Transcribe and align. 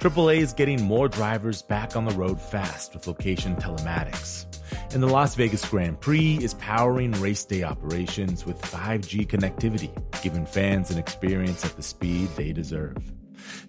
AAA 0.00 0.38
is 0.38 0.52
getting 0.54 0.82
more 0.82 1.08
drivers 1.08 1.60
back 1.60 1.94
on 1.94 2.06
the 2.06 2.10
road 2.12 2.40
fast 2.40 2.94
with 2.94 3.06
location 3.06 3.54
telematics. 3.56 4.46
And 4.94 5.02
the 5.02 5.06
Las 5.06 5.34
Vegas 5.34 5.62
Grand 5.68 6.00
Prix 6.00 6.38
is 6.40 6.54
powering 6.54 7.12
race 7.20 7.44
day 7.44 7.64
operations 7.64 8.46
with 8.46 8.58
5G 8.62 9.26
connectivity, 9.26 9.90
giving 10.22 10.46
fans 10.46 10.90
an 10.90 10.96
experience 10.96 11.66
at 11.66 11.76
the 11.76 11.82
speed 11.82 12.30
they 12.34 12.50
deserve. 12.50 12.96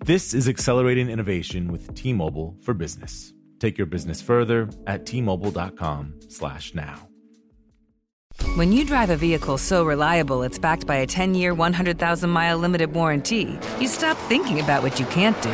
This 0.05 0.33
is 0.33 0.47
accelerating 0.47 1.09
innovation 1.09 1.69
with 1.69 1.93
T-Mobile 1.95 2.55
for 2.61 2.73
Business. 2.73 3.33
Take 3.59 3.77
your 3.77 3.87
business 3.87 4.21
further 4.21 4.69
at 4.87 5.05
t-mobile.com/now. 5.05 7.07
When 8.55 8.71
you 8.71 8.85
drive 8.85 9.09
a 9.09 9.17
vehicle 9.17 9.57
so 9.57 9.83
reliable 9.83 10.43
it's 10.43 10.57
backed 10.57 10.87
by 10.87 10.95
a 10.95 11.07
10-year, 11.07 11.53
100,000-mile 11.53 12.57
limited 12.57 12.93
warranty, 12.93 13.59
you 13.81 13.89
stop 13.89 14.15
thinking 14.29 14.61
about 14.61 14.81
what 14.81 14.97
you 14.97 15.05
can't 15.07 15.39
do 15.41 15.53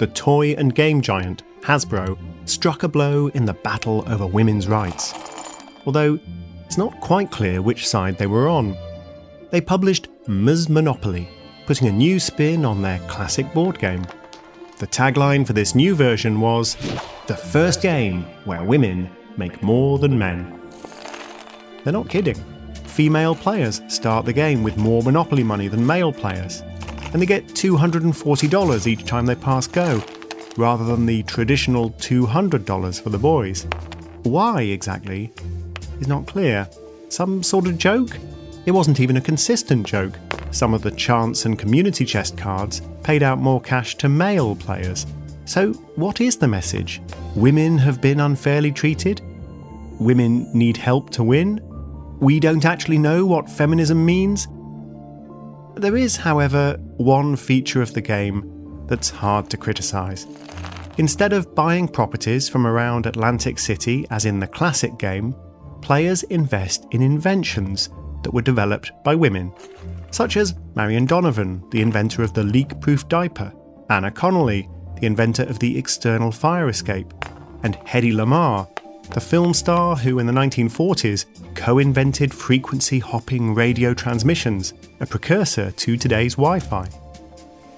the 0.00 0.06
toy 0.06 0.52
and 0.52 0.74
game 0.74 1.02
giant 1.02 1.42
Hasbro 1.60 2.16
struck 2.46 2.84
a 2.84 2.88
blow 2.88 3.26
in 3.28 3.44
the 3.44 3.52
battle 3.52 4.02
over 4.06 4.26
women's 4.26 4.66
rights. 4.66 5.12
Although 5.84 6.18
it's 6.64 6.78
not 6.78 6.98
quite 7.00 7.30
clear 7.30 7.60
which 7.60 7.86
side 7.86 8.16
they 8.16 8.26
were 8.26 8.48
on. 8.48 8.74
They 9.50 9.60
published 9.60 10.08
Ms. 10.26 10.70
Monopoly, 10.70 11.28
putting 11.66 11.88
a 11.88 11.92
new 11.92 12.18
spin 12.18 12.64
on 12.64 12.80
their 12.80 12.98
classic 13.08 13.52
board 13.52 13.78
game. 13.78 14.06
The 14.78 14.86
tagline 14.86 15.46
for 15.46 15.52
this 15.52 15.74
new 15.74 15.94
version 15.94 16.40
was 16.40 16.76
The 17.26 17.36
first 17.36 17.82
game 17.82 18.22
where 18.46 18.64
women 18.64 19.10
make 19.36 19.62
more 19.62 19.98
than 19.98 20.18
men. 20.18 20.62
They're 21.84 21.92
not 21.92 22.08
kidding. 22.08 22.42
Female 22.86 23.34
players 23.34 23.82
start 23.88 24.24
the 24.24 24.32
game 24.32 24.62
with 24.62 24.78
more 24.78 25.02
Monopoly 25.02 25.42
money 25.42 25.68
than 25.68 25.86
male 25.86 26.10
players, 26.12 26.62
and 27.12 27.20
they 27.20 27.26
get 27.26 27.46
$240 27.48 28.86
each 28.86 29.04
time 29.04 29.26
they 29.26 29.34
pass 29.34 29.66
go, 29.66 30.02
rather 30.56 30.84
than 30.84 31.06
the 31.06 31.22
traditional 31.24 31.90
$200 31.90 33.02
for 33.02 33.10
the 33.10 33.18
boys. 33.18 33.66
Why 34.22 34.62
exactly 34.62 35.32
is 36.00 36.08
not 36.08 36.26
clear. 36.26 36.68
Some 37.08 37.42
sort 37.42 37.66
of 37.66 37.78
joke? 37.78 38.16
It 38.66 38.72
wasn't 38.72 39.00
even 39.00 39.16
a 39.16 39.20
consistent 39.20 39.86
joke. 39.86 40.18
Some 40.50 40.74
of 40.74 40.82
the 40.82 40.90
chance 40.90 41.44
and 41.44 41.58
community 41.58 42.04
chest 42.04 42.36
cards 42.36 42.82
paid 43.02 43.22
out 43.22 43.38
more 43.38 43.60
cash 43.60 43.96
to 43.96 44.08
male 44.08 44.54
players. 44.54 45.06
So, 45.44 45.72
what 45.96 46.20
is 46.20 46.36
the 46.36 46.48
message? 46.48 47.00
Women 47.34 47.78
have 47.78 48.00
been 48.00 48.20
unfairly 48.20 48.70
treated? 48.70 49.20
Women 49.98 50.50
need 50.52 50.76
help 50.76 51.10
to 51.10 51.24
win? 51.24 51.60
We 52.20 52.38
don't 52.38 52.64
actually 52.64 52.98
know 52.98 53.24
what 53.24 53.48
feminism 53.48 54.04
means? 54.04 54.46
There 55.76 55.96
is, 55.96 56.16
however, 56.16 56.76
one 56.96 57.36
feature 57.36 57.80
of 57.80 57.94
the 57.94 58.00
game 58.00 58.86
that's 58.86 59.08
hard 59.08 59.48
to 59.50 59.56
criticise. 59.56 60.26
Instead 60.98 61.32
of 61.32 61.54
buying 61.54 61.88
properties 61.88 62.48
from 62.48 62.66
around 62.66 63.06
Atlantic 63.06 63.58
City, 63.58 64.06
as 64.10 64.26
in 64.26 64.40
the 64.40 64.46
classic 64.46 64.98
game, 64.98 65.34
players 65.80 66.22
invest 66.24 66.86
in 66.90 67.00
inventions 67.00 67.88
that 68.22 68.34
were 68.34 68.42
developed 68.42 68.92
by 69.04 69.14
women, 69.14 69.52
such 70.10 70.36
as 70.36 70.54
Marion 70.74 71.06
Donovan, 71.06 71.64
the 71.70 71.80
inventor 71.80 72.22
of 72.22 72.34
the 72.34 72.42
leak 72.42 72.78
proof 72.80 73.08
diaper, 73.08 73.52
Anna 73.88 74.10
Connolly, 74.10 74.68
the 75.00 75.06
inventor 75.06 75.44
of 75.44 75.58
the 75.58 75.78
external 75.78 76.30
fire 76.30 76.68
escape, 76.68 77.14
and 77.62 77.76
Hedy 77.78 78.12
Lamarr, 78.12 78.68
the 79.10 79.20
film 79.20 79.52
star 79.52 79.96
who 79.96 80.20
in 80.20 80.26
the 80.26 80.32
1940s 80.32 81.26
co 81.54 81.78
invented 81.78 82.32
frequency 82.32 82.98
hopping 82.98 83.54
radio 83.54 83.92
transmissions, 83.92 84.74
a 85.00 85.06
precursor 85.06 85.72
to 85.72 85.96
today's 85.96 86.36
Wi 86.36 86.60
Fi. 86.60 86.88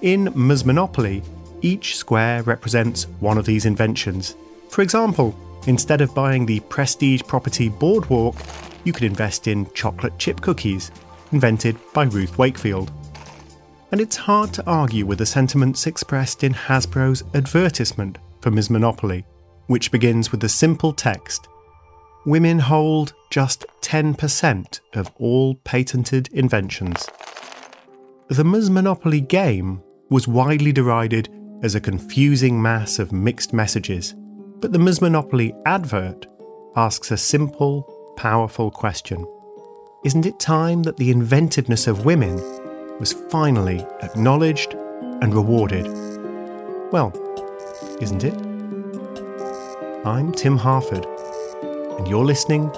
In 0.01 0.31
Ms. 0.35 0.65
Monopoly, 0.65 1.23
each 1.61 1.97
square 1.97 2.43
represents 2.43 3.05
one 3.19 3.37
of 3.37 3.45
these 3.45 3.65
inventions. 3.65 4.35
For 4.69 4.81
example, 4.81 5.35
instead 5.65 6.01
of 6.01 6.13
buying 6.13 6.45
the 6.45 6.59
prestige 6.61 7.21
property 7.23 7.69
Boardwalk, 7.69 8.35
you 8.83 8.93
could 8.93 9.03
invest 9.03 9.47
in 9.47 9.71
chocolate 9.73 10.17
chip 10.19 10.41
cookies, 10.41 10.91
invented 11.31 11.77
by 11.93 12.03
Ruth 12.03 12.37
Wakefield. 12.37 12.91
And 13.91 14.01
it's 14.01 14.17
hard 14.17 14.53
to 14.53 14.65
argue 14.67 15.05
with 15.05 15.19
the 15.19 15.25
sentiments 15.25 15.87
expressed 15.87 16.43
in 16.43 16.53
Hasbro's 16.53 17.23
advertisement 17.33 18.17
for 18.41 18.51
Ms. 18.51 18.69
Monopoly, 18.69 19.25
which 19.67 19.91
begins 19.91 20.31
with 20.31 20.41
the 20.41 20.49
simple 20.49 20.93
text 20.93 21.47
Women 22.25 22.59
hold 22.59 23.13
just 23.29 23.65
10% 23.81 24.79
of 24.93 25.11
all 25.17 25.55
patented 25.55 26.29
inventions. 26.29 27.09
The 28.29 28.45
Ms. 28.45 28.69
Monopoly 28.69 29.19
game 29.19 29.83
was 30.09 30.25
widely 30.25 30.71
derided 30.71 31.27
as 31.63 31.75
a 31.75 31.81
confusing 31.81 32.61
mass 32.61 32.97
of 32.97 33.11
mixed 33.11 33.51
messages, 33.51 34.15
but 34.61 34.71
the 34.71 34.79
Ms. 34.79 35.01
Monopoly 35.01 35.53
advert 35.65 36.25
asks 36.77 37.11
a 37.11 37.17
simple, 37.17 37.83
powerful 38.15 38.71
question 38.71 39.25
Isn't 40.05 40.25
it 40.25 40.39
time 40.39 40.83
that 40.83 40.95
the 40.95 41.11
inventiveness 41.11 41.87
of 41.87 42.05
women 42.05 42.35
was 42.99 43.11
finally 43.11 43.85
acknowledged 44.01 44.75
and 45.21 45.33
rewarded? 45.33 45.87
Well, 46.93 47.11
isn't 47.99 48.23
it? 48.23 48.52
I'm 50.05 50.33
Tim 50.33 50.57
Harford, 50.57 51.05
and 51.97 52.09
you're 52.09 52.25
listening 52.25 52.69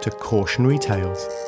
to 0.00 0.10
Cautionary 0.10 0.76
Tales. 0.76 1.41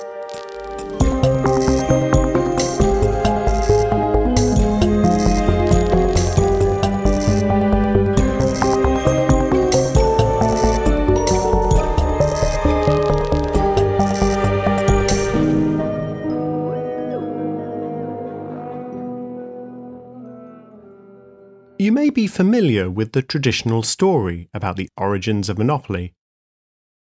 Familiar 22.34 22.90
with 22.90 23.12
the 23.12 23.22
traditional 23.22 23.80
story 23.80 24.48
about 24.52 24.74
the 24.74 24.88
origins 24.96 25.48
of 25.48 25.56
Monopoly. 25.56 26.12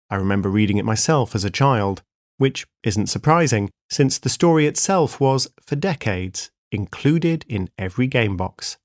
I 0.08 0.18
remember 0.18 0.50
reading 0.50 0.78
it 0.78 0.86
myself 0.86 1.34
as 1.34 1.44
a 1.44 1.50
child, 1.50 2.04
which 2.38 2.68
isn't 2.84 3.08
surprising, 3.08 3.72
since 3.90 4.20
the 4.20 4.30
story 4.30 4.68
itself 4.68 5.20
was, 5.20 5.48
for 5.66 5.76
decades, 5.76 6.52
included 6.72 7.44
in 7.50 7.72
every 7.76 8.06
game 8.06 8.38
box. 8.38 8.78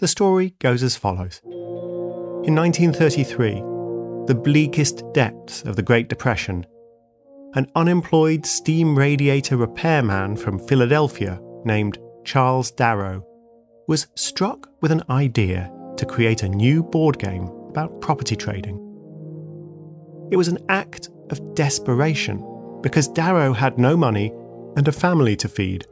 The 0.00 0.08
story 0.08 0.56
goes 0.58 0.82
as 0.82 0.96
follows 0.96 1.40
In 1.44 2.56
1933, 2.56 3.62
the 4.26 4.34
bleakest 4.34 5.04
depths 5.14 5.62
of 5.62 5.76
the 5.76 5.82
Great 5.82 6.08
Depression, 6.08 6.66
an 7.54 7.70
unemployed 7.76 8.44
steam 8.46 8.98
radiator 8.98 9.56
repairman 9.56 10.36
from 10.38 10.58
Philadelphia 10.58 11.40
named 11.64 11.98
Charles 12.24 12.72
Darrow 12.72 13.27
was 13.88 14.06
struck 14.14 14.68
with 14.82 14.92
an 14.92 15.02
idea 15.08 15.72
to 15.96 16.04
create 16.04 16.42
a 16.42 16.48
new 16.48 16.82
board 16.82 17.18
game 17.18 17.48
about 17.70 18.00
property 18.02 18.36
trading. 18.36 18.76
It 20.30 20.36
was 20.36 20.48
an 20.48 20.58
act 20.68 21.08
of 21.30 21.54
desperation 21.54 22.44
because 22.82 23.08
Darrow 23.08 23.54
had 23.54 23.78
no 23.78 23.96
money 23.96 24.30
and 24.76 24.86
a 24.86 24.92
family 24.92 25.34
to 25.36 25.48
feed. 25.48 25.86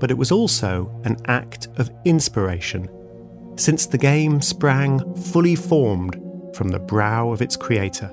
But 0.00 0.10
it 0.10 0.18
was 0.18 0.32
also 0.32 1.00
an 1.04 1.16
act 1.26 1.68
of 1.78 1.90
inspiration, 2.04 2.88
since 3.56 3.86
the 3.86 3.98
game 3.98 4.42
sprang 4.42 5.14
fully 5.14 5.54
formed 5.54 6.20
from 6.54 6.68
the 6.68 6.80
brow 6.80 7.30
of 7.30 7.40
its 7.40 7.56
creator. 7.56 8.12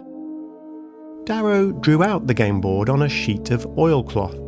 Darrow 1.25 1.71
drew 1.71 2.03
out 2.03 2.27
the 2.27 2.33
game 2.33 2.61
board 2.61 2.89
on 2.89 3.01
a 3.01 3.09
sheet 3.09 3.49
of 3.49 3.65
oilcloth. 3.77 4.42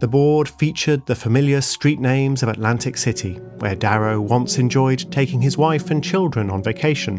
The 0.00 0.08
board 0.08 0.48
featured 0.48 1.04
the 1.04 1.14
familiar 1.14 1.60
street 1.60 2.00
names 2.00 2.42
of 2.42 2.48
Atlantic 2.48 2.96
City, 2.96 3.34
where 3.58 3.74
Darrow 3.74 4.18
once 4.18 4.56
enjoyed 4.56 5.12
taking 5.12 5.42
his 5.42 5.58
wife 5.58 5.90
and 5.90 6.02
children 6.02 6.48
on 6.48 6.62
vacation. 6.62 7.18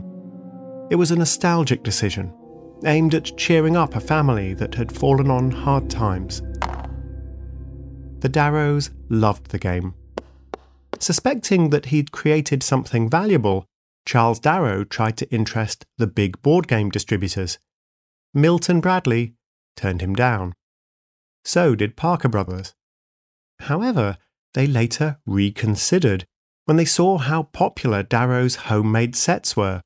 It 0.89 0.95
was 0.95 1.11
a 1.11 1.15
nostalgic 1.15 1.83
decision, 1.83 2.33
aimed 2.83 3.13
at 3.13 3.37
cheering 3.37 3.77
up 3.77 3.95
a 3.95 3.99
family 3.99 4.55
that 4.55 4.73
had 4.73 4.91
fallen 4.91 5.29
on 5.29 5.51
hard 5.51 5.91
times. 5.91 6.41
The 8.21 8.29
Darrows 8.29 8.89
loved 9.09 9.51
the 9.51 9.59
game. 9.59 9.93
Suspecting 10.99 11.69
that 11.69 11.87
he'd 11.87 12.11
created 12.11 12.63
something 12.63 13.07
valuable, 13.07 13.65
Charles 14.07 14.39
Darrow 14.39 14.83
tried 14.83 15.17
to 15.17 15.31
interest 15.31 15.85
the 15.99 16.07
big 16.07 16.41
board 16.41 16.67
game 16.67 16.89
distributors. 16.89 17.59
Milton 18.33 18.81
Bradley 18.81 19.35
turned 19.75 20.01
him 20.01 20.15
down. 20.15 20.53
So 21.43 21.75
did 21.75 21.95
Parker 21.95 22.29
Brothers. 22.29 22.73
However, 23.61 24.17
they 24.53 24.67
later 24.67 25.19
reconsidered 25.25 26.25
when 26.65 26.77
they 26.77 26.85
saw 26.85 27.17
how 27.17 27.43
popular 27.43 28.03
Darrow's 28.03 28.55
homemade 28.67 29.15
sets 29.15 29.55
were. 29.55 29.81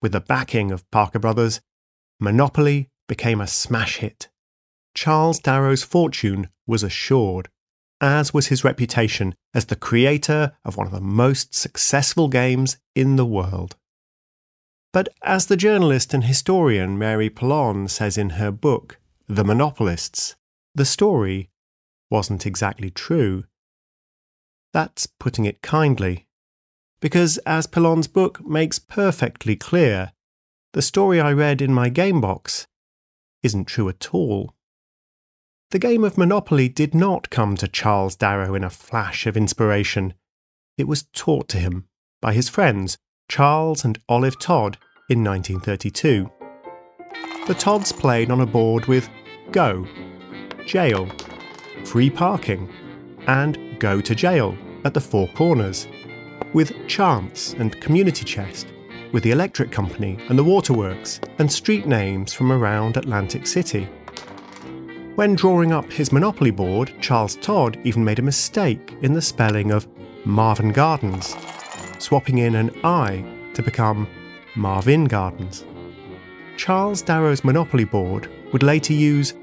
With 0.00 0.12
the 0.12 0.20
backing 0.20 0.70
of 0.70 0.88
Parker 0.90 1.18
Brothers, 1.18 1.60
Monopoly 2.20 2.88
became 3.08 3.40
a 3.40 3.46
smash 3.46 3.98
hit. 3.98 4.28
Charles 4.94 5.38
Darrow's 5.38 5.82
fortune 5.82 6.48
was 6.66 6.82
assured, 6.82 7.48
as 8.00 8.34
was 8.34 8.48
his 8.48 8.64
reputation 8.64 9.34
as 9.54 9.66
the 9.66 9.76
creator 9.76 10.52
of 10.64 10.76
one 10.76 10.86
of 10.86 10.92
the 10.92 11.00
most 11.00 11.54
successful 11.54 12.28
games 12.28 12.76
in 12.94 13.16
the 13.16 13.26
world. 13.26 13.76
But 14.92 15.08
as 15.22 15.46
the 15.46 15.56
journalist 15.56 16.12
and 16.12 16.24
historian 16.24 16.98
Mary 16.98 17.30
Pilon 17.30 17.88
says 17.88 18.18
in 18.18 18.30
her 18.30 18.50
book, 18.50 18.98
The 19.26 19.44
Monopolists, 19.44 20.36
the 20.74 20.84
story 20.84 21.50
wasn't 22.10 22.46
exactly 22.46 22.90
true. 22.90 23.44
That's 24.72 25.06
putting 25.06 25.44
it 25.44 25.62
kindly, 25.62 26.26
because 27.00 27.38
as 27.38 27.66
Pilon's 27.66 28.06
book 28.06 28.44
makes 28.46 28.78
perfectly 28.78 29.56
clear, 29.56 30.12
the 30.72 30.82
story 30.82 31.20
I 31.20 31.32
read 31.32 31.60
in 31.60 31.74
my 31.74 31.88
game 31.88 32.20
box 32.20 32.66
isn't 33.42 33.66
true 33.66 33.88
at 33.88 34.14
all. 34.14 34.54
The 35.70 35.78
game 35.78 36.04
of 36.04 36.18
Monopoly 36.18 36.68
did 36.68 36.94
not 36.94 37.30
come 37.30 37.56
to 37.56 37.68
Charles 37.68 38.16
Darrow 38.16 38.54
in 38.54 38.64
a 38.64 38.70
flash 38.70 39.26
of 39.26 39.36
inspiration. 39.36 40.14
It 40.78 40.86
was 40.86 41.06
taught 41.12 41.48
to 41.48 41.58
him 41.58 41.88
by 42.20 42.34
his 42.34 42.48
friends 42.48 42.98
Charles 43.28 43.84
and 43.84 43.98
Olive 44.08 44.38
Todd 44.38 44.78
in 45.08 45.24
1932. 45.24 46.30
The 47.46 47.54
Todds 47.54 47.90
played 47.92 48.30
on 48.30 48.40
a 48.40 48.46
board 48.46 48.86
with 48.86 49.08
Go, 49.50 49.86
Jail, 50.66 51.08
Free 51.84 52.10
Parking, 52.10 52.68
and 53.26 53.78
Go 53.78 54.00
to 54.00 54.14
Jail 54.14 54.56
at 54.84 54.94
the 54.94 55.00
Four 55.00 55.28
Corners, 55.28 55.88
with 56.52 56.86
Chance 56.86 57.54
and 57.54 57.80
Community 57.80 58.24
Chest, 58.24 58.68
with 59.12 59.22
the 59.22 59.30
Electric 59.30 59.70
Company 59.70 60.18
and 60.28 60.38
the 60.38 60.44
Waterworks, 60.44 61.20
and 61.38 61.50
street 61.50 61.86
names 61.86 62.32
from 62.32 62.52
around 62.52 62.96
Atlantic 62.96 63.46
City. 63.46 63.88
When 65.14 65.34
drawing 65.34 65.72
up 65.72 65.92
his 65.92 66.12
Monopoly 66.12 66.50
board, 66.50 66.94
Charles 67.00 67.36
Todd 67.36 67.78
even 67.84 68.04
made 68.04 68.18
a 68.18 68.22
mistake 68.22 68.94
in 69.02 69.12
the 69.12 69.20
spelling 69.20 69.70
of 69.70 69.86
Marven 70.24 70.72
Gardens, 70.72 71.36
swapping 71.98 72.38
in 72.38 72.54
an 72.54 72.70
I 72.82 73.24
to 73.54 73.62
become 73.62 74.08
Marvin 74.56 75.04
Gardens. 75.04 75.64
Charles 76.56 77.02
Darrow's 77.02 77.44
Monopoly 77.44 77.84
board 77.84 78.30
would 78.52 78.62
later 78.62 78.92
use 78.92 79.34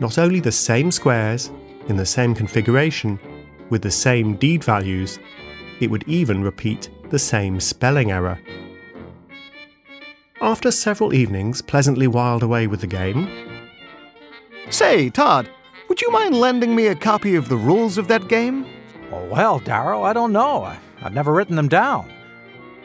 not 0.00 0.18
only 0.18 0.40
the 0.40 0.52
same 0.52 0.90
squares, 0.90 1.50
in 1.88 1.96
the 1.96 2.06
same 2.06 2.34
configuration, 2.34 3.18
with 3.70 3.82
the 3.82 3.90
same 3.90 4.36
deed 4.36 4.62
values, 4.64 5.18
it 5.80 5.90
would 5.90 6.04
even 6.06 6.42
repeat 6.42 6.90
the 7.10 7.18
same 7.18 7.60
spelling 7.60 8.10
error. 8.10 8.38
After 10.40 10.70
several 10.70 11.12
evenings 11.12 11.62
pleasantly 11.62 12.06
whiled 12.06 12.42
away 12.42 12.66
with 12.66 12.80
the 12.80 12.86
game, 12.86 13.28
Say, 14.70 15.08
Todd, 15.08 15.48
would 15.88 16.02
you 16.02 16.10
mind 16.10 16.38
lending 16.38 16.76
me 16.76 16.88
a 16.88 16.94
copy 16.94 17.34
of 17.36 17.48
the 17.48 17.56
rules 17.56 17.96
of 17.96 18.06
that 18.08 18.28
game? 18.28 18.66
Oh, 19.10 19.24
well, 19.24 19.58
Darrow, 19.58 20.02
I 20.02 20.12
don't 20.12 20.32
know. 20.32 20.62
I, 20.62 20.78
I've 21.00 21.14
never 21.14 21.32
written 21.32 21.56
them 21.56 21.68
down. 21.68 22.12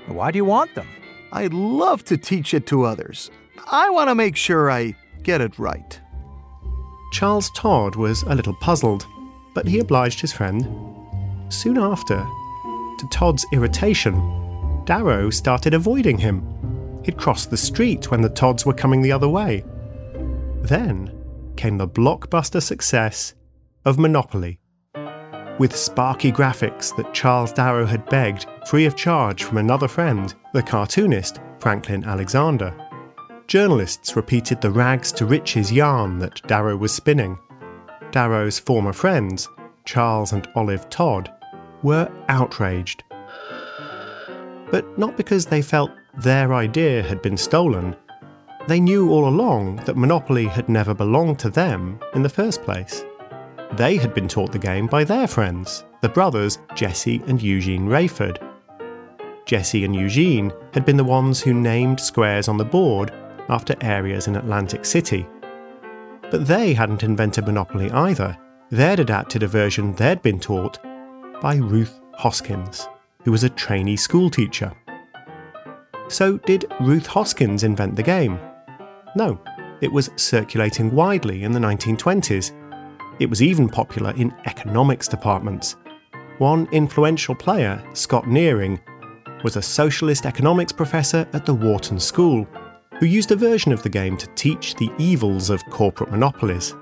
Why 0.08 0.32
do 0.32 0.38
you 0.38 0.46
want 0.46 0.74
them? 0.76 0.88
I'd 1.34 1.54
love 1.54 2.06
to 2.06 2.18
teach 2.18 2.54
it 2.54 2.66
to 2.68 2.84
others. 2.84 3.32
I 3.70 3.90
want 3.90 4.10
to 4.10 4.16
make 4.16 4.38
sure 4.38 4.72
I 4.72 4.96
get 5.24 5.42
it 5.42 5.60
right. 5.60 6.00
Charles 7.14 7.52
Todd 7.52 7.96
was 7.96 8.24
a 8.24 8.34
little 8.34 8.56
puzzled, 8.56 9.06
but 9.54 9.68
he 9.68 9.78
obliged 9.78 10.20
his 10.20 10.34
friend. 10.34 10.68
Soon 11.48 11.78
after, 11.78 12.18
to 12.18 13.08
Todd's 13.12 13.46
irritation, 13.54 14.16
Darrow 14.86 15.30
started 15.30 15.76
avoiding 15.76 16.18
him. 16.18 16.44
He'd 17.06 17.18
crossed 17.18 17.52
the 17.52 17.58
street 17.58 18.10
when 18.10 18.22
the 18.22 18.30
Todds 18.30 18.66
were 18.66 18.74
coming 18.74 19.04
the 19.04 19.12
other 19.12 19.30
way. 19.30 19.64
Then 20.64 21.16
came 21.56 21.78
the 21.78 21.88
blockbuster 21.88 22.62
success 22.62 23.36
of 23.86 24.00
Monopoly. 24.00 24.60
With 25.60 25.76
sparky 25.76 26.32
graphics 26.32 26.96
that 26.98 27.14
Charles 27.14 27.54
Darrow 27.54 27.86
had 27.86 28.10
begged 28.10 28.48
free 28.68 28.86
of 28.86 28.96
charge 28.96 29.44
from 29.44 29.60
another 29.60 29.88
friend, 29.88 30.34
the 30.54 30.64
cartoonist 30.64 31.40
Franklin 31.60 32.04
Alexander. 32.06 32.76
Journalists 33.48 34.16
repeated 34.16 34.62
the 34.62 34.72
rags 34.72 35.12
to 35.14 35.26
riches 35.26 35.72
yarn 35.72 36.20
that 36.20 36.42
Darrow 36.48 36.78
was 36.78 36.94
spinning. 36.94 37.38
Darrow's 38.12 38.58
former 38.58 38.94
friends, 38.94 39.50
Charles 39.86 40.32
and 40.32 40.48
Olive 40.56 40.90
Todd, 40.90 41.32
were 41.84 42.10
outraged. 42.30 43.04
But 44.72 44.98
not 44.98 45.18
because 45.18 45.46
they 45.46 45.62
felt 45.62 45.92
their 46.18 46.54
idea 46.54 47.04
had 47.04 47.22
been 47.22 47.38
stolen. 47.38 47.96
They 48.68 48.80
knew 48.80 49.12
all 49.12 49.28
along 49.28 49.78
that 49.86 49.98
Monopoly 49.98 50.46
had 50.46 50.70
never 50.70 50.94
belonged 50.94 51.40
to 51.40 51.50
them 51.50 52.00
in 52.16 52.24
the 52.24 52.30
first 52.30 52.64
place. 52.64 53.04
They 53.74 53.98
had 53.98 54.14
been 54.14 54.28
taught 54.28 54.52
the 54.52 54.60
game 54.60 54.88
by 54.88 55.04
their 55.04 55.28
friends, 55.28 55.84
the 56.02 56.10
brothers 56.10 56.60
Jesse 56.76 57.22
and 57.28 57.42
Eugene 57.42 57.88
Raiford. 57.88 58.38
Jesse 59.46 59.84
and 59.84 59.96
Eugene 59.96 60.54
had 60.74 60.86
been 60.86 60.98
the 60.98 61.04
ones 61.04 61.42
who 61.42 61.54
named 61.54 62.00
squares 62.00 62.48
on 62.48 62.58
the 62.58 62.64
board 62.64 63.12
after 63.50 63.76
areas 63.82 64.28
in 64.28 64.36
Atlantic 64.36 64.86
City. 64.86 65.28
But 66.32 66.48
they 66.48 66.74
hadn't 66.74 67.04
invented 67.04 67.46
Monopoly 67.46 67.92
either. 67.92 68.38
They'd 68.72 69.00
adapted 69.00 69.44
a 69.44 69.48
version 69.48 69.94
they'd 69.94 70.22
been 70.22 70.40
taught 70.40 70.80
by 71.42 71.56
Ruth 71.56 72.00
Hoskins, 72.16 72.88
who 73.24 73.32
was 73.32 73.44
a 73.44 73.50
trainee 73.50 73.98
schoolteacher. 73.98 74.74
So, 76.08 76.38
did 76.40 76.66
Ruth 76.80 77.06
Hoskins 77.06 77.64
invent 77.64 77.96
the 77.96 78.04
game? 78.04 78.40
No, 79.16 79.40
it 79.82 79.92
was 79.92 80.10
circulating 80.16 80.92
widely 80.92 81.44
in 81.44 81.52
the 81.52 81.60
1920s. 81.60 82.52
It 83.20 83.30
was 83.30 83.42
even 83.42 83.70
popular 83.70 84.12
in 84.16 84.34
economics 84.46 85.08
departments. 85.08 85.76
One 86.40 86.68
influential 86.72 87.36
player, 87.36 87.84
Scott 87.94 88.28
Nearing, 88.28 88.80
was 89.44 89.56
a 89.56 89.62
socialist 89.62 90.26
economics 90.26 90.72
professor 90.72 91.28
at 91.34 91.46
the 91.46 91.54
Wharton 91.54 92.00
School 92.00 92.48
who 93.04 93.10
used 93.10 93.32
a 93.32 93.36
version 93.36 93.74
of 93.74 93.84
the 93.84 93.90
game 93.90 94.16
to 94.16 94.28
teach 94.28 94.76
the 94.76 94.90
evils 94.98 95.50
of 95.50 95.62
corporate 95.70 96.10
monopolies. 96.10 96.74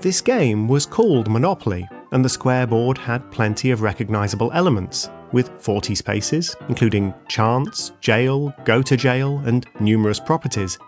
This 0.00 0.22
game 0.22 0.68
was 0.68 0.86
called 0.86 1.30
Monopoly, 1.30 1.86
and 2.12 2.24
the 2.24 2.30
square 2.30 2.66
board 2.66 2.96
had 2.96 3.30
plenty 3.30 3.72
of 3.72 3.82
recognisable 3.82 4.50
elements, 4.54 5.10
with 5.32 5.50
40 5.60 5.94
spaces, 5.94 6.56
including 6.70 7.12
chance, 7.28 7.92
jail, 8.00 8.54
go 8.64 8.80
to 8.80 8.96
jail, 8.96 9.42
and 9.44 9.66
numerous 9.80 10.18
properties. 10.18 10.78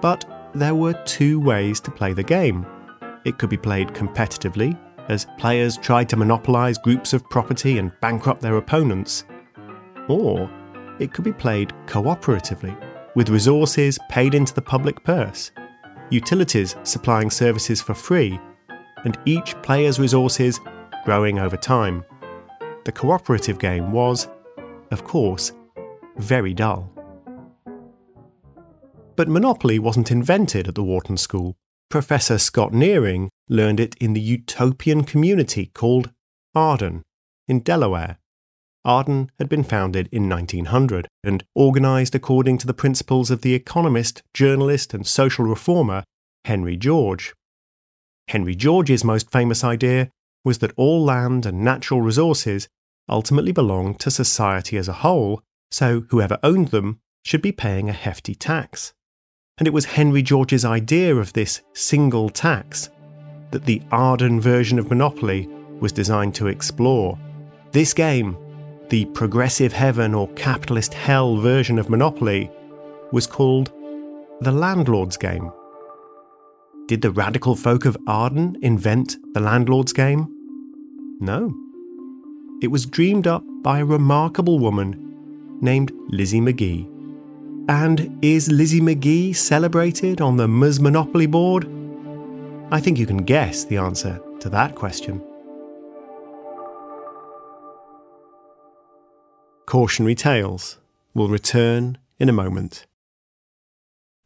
But 0.00 0.24
there 0.54 0.74
were 0.74 0.94
two 1.04 1.38
ways 1.38 1.78
to 1.80 1.90
play 1.90 2.14
the 2.14 2.22
game. 2.22 2.64
It 3.26 3.36
could 3.36 3.50
be 3.50 3.58
played 3.58 3.88
competitively, 3.88 4.78
as 5.10 5.26
players 5.36 5.76
tried 5.76 6.08
to 6.08 6.16
monopolise 6.16 6.78
groups 6.78 7.12
of 7.12 7.28
property 7.28 7.76
and 7.76 7.92
bankrupt 8.00 8.40
their 8.40 8.56
opponents, 8.56 9.24
or 10.08 10.50
it 10.98 11.12
could 11.12 11.24
be 11.24 11.34
played 11.34 11.74
cooperatively, 11.84 12.91
with 13.14 13.28
resources 13.28 13.98
paid 14.08 14.34
into 14.34 14.54
the 14.54 14.62
public 14.62 15.02
purse. 15.04 15.50
utilities 16.10 16.76
supplying 16.82 17.30
services 17.30 17.80
for 17.80 17.94
free, 17.94 18.38
and 19.04 19.18
each 19.24 19.54
player's 19.62 19.98
resources 19.98 20.60
growing 21.04 21.38
over 21.38 21.56
time. 21.56 22.04
The 22.84 22.92
cooperative 22.92 23.58
game 23.58 23.92
was, 23.92 24.28
of 24.90 25.04
course, 25.04 25.52
very 26.16 26.52
dull. 26.52 26.90
But 29.16 29.28
Monopoly 29.28 29.78
wasn't 29.78 30.10
invented 30.10 30.68
at 30.68 30.74
the 30.74 30.82
Wharton 30.82 31.16
School. 31.16 31.56
Professor 31.88 32.38
Scott 32.38 32.72
Nearing 32.72 33.30
learned 33.48 33.80
it 33.80 33.94
in 33.96 34.12
the 34.12 34.20
utopian 34.20 35.04
community 35.04 35.66
called 35.66 36.10
Arden 36.54 37.02
in 37.48 37.60
Delaware. 37.60 38.18
Arden 38.84 39.30
had 39.38 39.48
been 39.48 39.62
founded 39.62 40.08
in 40.10 40.28
1900 40.28 41.08
and 41.22 41.44
organised 41.56 42.14
according 42.14 42.58
to 42.58 42.66
the 42.66 42.74
principles 42.74 43.30
of 43.30 43.42
the 43.42 43.54
economist, 43.54 44.22
journalist, 44.34 44.92
and 44.92 45.06
social 45.06 45.44
reformer 45.44 46.02
Henry 46.44 46.76
George. 46.76 47.32
Henry 48.28 48.54
George's 48.54 49.04
most 49.04 49.30
famous 49.30 49.62
idea 49.62 50.10
was 50.44 50.58
that 50.58 50.72
all 50.76 51.04
land 51.04 51.46
and 51.46 51.62
natural 51.62 52.00
resources 52.00 52.68
ultimately 53.08 53.52
belonged 53.52 54.00
to 54.00 54.10
society 54.10 54.76
as 54.76 54.88
a 54.88 54.94
whole, 54.94 55.40
so 55.70 56.04
whoever 56.08 56.38
owned 56.42 56.68
them 56.68 56.98
should 57.24 57.42
be 57.42 57.52
paying 57.52 57.88
a 57.88 57.92
hefty 57.92 58.34
tax. 58.34 58.92
And 59.58 59.68
it 59.68 59.72
was 59.72 59.84
Henry 59.84 60.22
George's 60.22 60.64
idea 60.64 61.14
of 61.14 61.32
this 61.32 61.60
single 61.72 62.30
tax 62.30 62.90
that 63.50 63.66
the 63.66 63.82
Arden 63.92 64.40
version 64.40 64.78
of 64.78 64.88
Monopoly 64.88 65.48
was 65.78 65.92
designed 65.92 66.34
to 66.36 66.48
explore. 66.48 67.18
This 67.70 67.92
game, 67.92 68.36
the 68.92 69.06
progressive 69.06 69.72
heaven 69.72 70.12
or 70.14 70.28
capitalist 70.34 70.92
hell 70.92 71.38
version 71.38 71.78
of 71.78 71.88
Monopoly, 71.88 72.50
was 73.10 73.26
called 73.26 73.72
the 74.42 74.52
Landlord's 74.52 75.16
Game. 75.16 75.50
Did 76.88 77.00
the 77.00 77.10
radical 77.10 77.56
folk 77.56 77.86
of 77.86 77.96
Arden 78.06 78.58
invent 78.60 79.16
the 79.32 79.40
Landlord's 79.40 79.94
Game? 79.94 80.28
No. 81.20 81.54
It 82.60 82.66
was 82.66 82.84
dreamed 82.84 83.26
up 83.26 83.42
by 83.62 83.78
a 83.78 83.84
remarkable 83.86 84.58
woman 84.58 85.58
named 85.62 85.90
Lizzie 86.08 86.42
Magie. 86.42 86.86
And 87.70 88.22
is 88.22 88.52
Lizzie 88.52 88.82
Magie 88.82 89.32
celebrated 89.32 90.20
on 90.20 90.36
the 90.36 90.48
Ms 90.48 90.80
Monopoly 90.80 91.26
board? 91.26 91.66
I 92.70 92.78
think 92.78 92.98
you 92.98 93.06
can 93.06 93.24
guess 93.24 93.64
the 93.64 93.78
answer 93.78 94.20
to 94.40 94.50
that 94.50 94.74
question. 94.74 95.22
Cautionary 99.72 100.14
Tales 100.14 100.76
will 101.14 101.30
return 101.30 101.96
in 102.18 102.28
a 102.28 102.38
moment. 102.44 102.84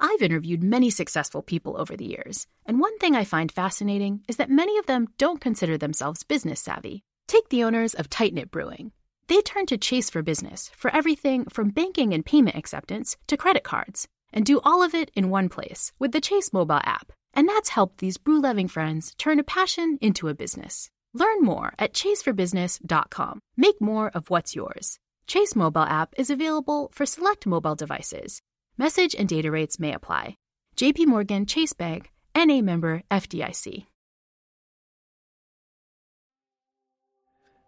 I've 0.01 0.21
interviewed 0.21 0.65
many 0.65 0.91
successful 0.91 1.41
people 1.41 1.77
over 1.81 1.97
the 1.97 2.05
years, 2.05 2.49
and 2.67 2.81
one 2.81 2.99
thing 2.99 3.15
I 3.15 3.23
find 3.23 3.53
fascinating 3.53 4.23
is 4.27 4.39
that 4.39 4.51
many 4.51 4.77
of 4.77 4.87
them 4.87 5.07
don't 5.19 5.41
consider 5.41 5.79
themselves 5.79 6.25
business 6.25 6.59
savvy. 6.59 7.05
Take 7.29 7.49
the 7.51 7.63
owners 7.63 7.95
of 7.95 8.11
Tight 8.11 8.35
Knit 8.35 8.51
Brewing. 8.51 8.91
They 9.29 9.41
turn 9.41 9.67
to 9.67 9.79
Chase 9.79 10.11
for 10.11 10.21
business 10.21 10.73
for 10.75 10.93
everything 10.93 11.45
from 11.45 11.71
banking 11.71 12.13
and 12.13 12.27
payment 12.27 12.57
acceptance 12.57 13.17
to 13.29 13.37
credit 13.37 13.63
cards, 13.63 14.09
and 14.33 14.45
do 14.45 14.61
all 14.65 14.83
of 14.83 14.97
it 14.97 15.13
in 15.15 15.31
one 15.31 15.49
place 15.49 15.93
with 16.01 16.11
the 16.11 16.21
Chase 16.21 16.53
mobile 16.53 16.81
app. 16.83 17.13
And 17.35 17.49
that's 17.49 17.69
helped 17.69 17.99
these 17.99 18.17
brew 18.17 18.41
loving 18.41 18.67
friends 18.67 19.15
turn 19.17 19.39
a 19.39 19.45
passion 19.45 19.97
into 20.01 20.27
a 20.27 20.35
business. 20.35 20.91
Learn 21.15 21.43
more 21.43 21.73
at 21.79 21.93
chaseforbusiness.com. 21.93 23.39
Make 23.57 23.81
more 23.81 24.11
of 24.13 24.29
what's 24.29 24.57
yours. 24.57 24.99
Chase 25.27 25.57
mobile 25.57 25.83
app 25.83 26.15
is 26.17 26.31
available 26.31 26.89
for 26.93 27.05
select 27.05 27.47
mobile 27.47 27.75
devices. 27.75 28.43
Message 28.79 29.15
and 29.19 29.29
data 29.29 29.51
rates 29.51 29.81
may 29.81 29.93
apply. 29.93 30.37
JP 30.77 31.07
Morgan 31.09 31.47
Chase 31.47 31.73
Bank, 31.73 32.13
NA 32.37 32.61
member 32.61 33.03
FDIC. 33.11 33.87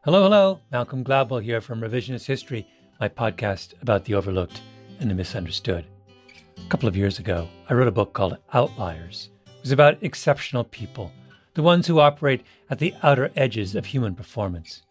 Hello, 0.04 0.22
hello. 0.22 0.60
Malcolm 0.70 1.04
Gladwell 1.04 1.42
here 1.42 1.60
from 1.60 1.80
Revisionist 1.80 2.26
History, 2.26 2.64
my 3.00 3.08
podcast 3.08 3.74
about 3.82 4.04
the 4.04 4.14
overlooked 4.14 4.60
and 5.00 5.10
the 5.10 5.14
misunderstood. 5.14 5.84
A 6.64 6.68
couple 6.68 6.88
of 6.88 6.96
years 6.96 7.18
ago, 7.18 7.48
I 7.68 7.74
wrote 7.74 7.88
a 7.88 7.92
book 7.92 8.12
called 8.12 8.38
Outliers. 8.54 9.30
It 9.46 9.62
was 9.62 9.72
about 9.72 10.02
exceptional 10.02 10.62
people, 10.62 11.10
the 11.54 11.62
ones 11.62 11.88
who 11.88 11.98
operate 11.98 12.44
at 12.70 12.78
the 12.78 12.94
outer 13.02 13.32
edges 13.34 13.74
of 13.74 13.86
human 13.86 14.14
performance. 14.14 14.82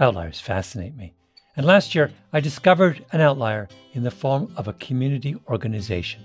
Outliers 0.00 0.40
fascinate 0.40 0.96
me. 0.96 1.12
And 1.56 1.64
last 1.64 1.94
year, 1.94 2.12
I 2.34 2.40
discovered 2.40 3.04
an 3.12 3.22
outlier 3.22 3.66
in 3.94 4.02
the 4.02 4.10
form 4.10 4.52
of 4.56 4.68
a 4.68 4.74
community 4.74 5.36
organization 5.48 6.22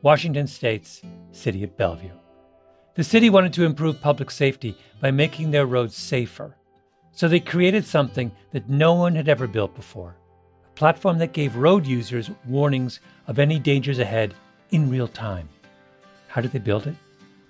Washington 0.00 0.46
State's 0.46 1.02
City 1.30 1.62
of 1.62 1.76
Bellevue. 1.76 2.10
The 2.94 3.04
city 3.04 3.30
wanted 3.30 3.52
to 3.54 3.64
improve 3.64 4.00
public 4.00 4.30
safety 4.30 4.76
by 5.00 5.10
making 5.10 5.50
their 5.50 5.66
roads 5.66 5.94
safer 5.94 6.56
so 7.12 7.28
they 7.28 7.40
created 7.40 7.84
something 7.84 8.32
that 8.52 8.70
no 8.70 8.94
one 8.94 9.14
had 9.14 9.28
ever 9.28 9.46
built 9.46 9.74
before 9.74 10.16
a 10.66 10.70
platform 10.74 11.18
that 11.18 11.34
gave 11.34 11.54
road 11.56 11.86
users 11.86 12.30
warnings 12.46 13.00
of 13.26 13.38
any 13.38 13.58
dangers 13.58 13.98
ahead 13.98 14.34
in 14.70 14.90
real 14.90 15.06
time. 15.06 15.48
How 16.28 16.40
did 16.40 16.52
they 16.52 16.58
build 16.58 16.86
it? 16.86 16.94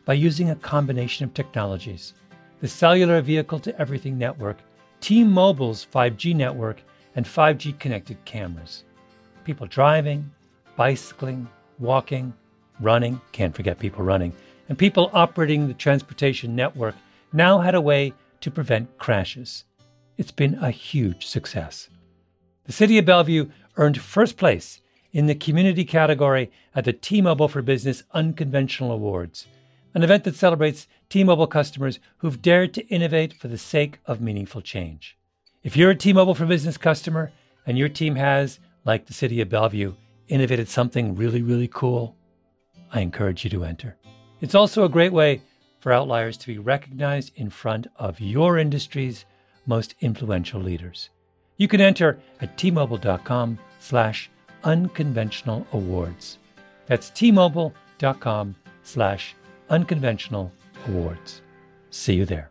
By 0.05 0.15
using 0.15 0.51
a 0.51 0.57
combination 0.57 1.25
of 1.25 1.35
technologies 1.35 2.15
the 2.61 2.69
cellular 2.69 3.21
vehicle 3.21 3.61
to 3.61 3.81
everything 3.81 4.19
network, 4.19 4.59
T 5.01 5.25
Mobile's 5.25 5.87
5G 5.93 6.35
network, 6.35 6.83
and 7.17 7.27
5G 7.27 7.79
connected 7.79 8.25
cameras. 8.25 8.85
People 9.45 9.67
driving, 9.67 10.31
bicycling, 10.77 11.49
walking, 11.79 12.33
running, 12.81 13.21
can't 13.33 13.55
forget 13.55 13.79
people 13.79 14.05
running, 14.05 14.33
and 14.69 14.79
people 14.79 15.11
operating 15.13 15.69
the 15.69 15.75
transportation 15.75 16.57
network 16.57 16.95
now 17.33 17.59
had 17.59 17.75
a 17.75 17.81
way 17.81 18.13
to 18.41 18.51
prevent 18.51 18.99
crashes. 18.99 19.65
It's 20.17 20.31
been 20.31 20.55
a 20.55 20.71
huge 20.71 21.27
success. 21.27 21.89
The 22.65 22.73
City 22.73 22.99
of 22.99 23.05
Bellevue 23.05 23.51
earned 23.77 24.01
first 24.01 24.37
place 24.37 24.81
in 25.13 25.27
the 25.27 25.35
community 25.35 25.85
category 25.85 26.51
at 26.75 26.85
the 26.85 26.93
T 26.93 27.21
Mobile 27.21 27.49
for 27.49 27.63
Business 27.63 28.03
Unconventional 28.13 28.93
Awards, 28.93 29.47
an 29.95 30.03
event 30.03 30.25
that 30.25 30.37
celebrates 30.37 30.87
T 31.09 31.25
Mobile 31.25 31.47
customers 31.47 31.99
who've 32.19 32.41
dared 32.41 32.73
to 32.75 32.87
innovate 32.87 33.35
for 33.35 33.49
the 33.49 33.59
sake 33.59 33.99
of 34.07 34.21
meaningful 34.21 34.61
change. 34.61 35.17
If 35.63 35.77
you're 35.77 35.91
a 35.91 35.95
T 35.95 36.13
Mobile 36.13 36.35
for 36.35 36.45
Business 36.45 36.77
customer 36.77 37.31
and 37.67 37.79
your 37.79 37.89
team 37.89 38.17
has, 38.17 38.59
like 38.85 39.07
the 39.07 39.13
City 39.13 39.41
of 39.41 39.49
Bellevue, 39.49 39.95
innovated 40.27 40.69
something 40.69 41.15
really, 41.15 41.41
really 41.41 41.69
cool, 41.69 42.17
I 42.93 43.01
encourage 43.01 43.45
you 43.45 43.51
to 43.51 43.65
enter. 43.65 43.97
It's 44.41 44.57
also 44.57 44.85
a 44.85 44.89
great 44.89 45.13
way 45.13 45.41
for 45.79 45.93
outliers 45.93 46.37
to 46.39 46.49
be 46.49 46.59
recognized 46.59 47.31
in 47.37 47.49
front 47.49 47.87
of 47.95 48.19
your 48.19 48.59
industry's 48.59 49.25
most 49.65 49.95
influential 50.01 50.61
leaders. 50.61 51.11
You 51.59 51.69
can 51.69 51.81
enter 51.81 52.19
at 52.41 52.59
tmobile.com 52.59 53.57
slash 53.79 54.31
unconventional 54.65 55.65
awards. 55.73 56.39
That's 56.87 57.09
tmobile.com 57.11 58.57
slash 58.83 59.37
unconventional 59.71 60.53
awards. 60.89 61.41
See 61.91 62.15
you 62.15 62.25
there. 62.25 62.51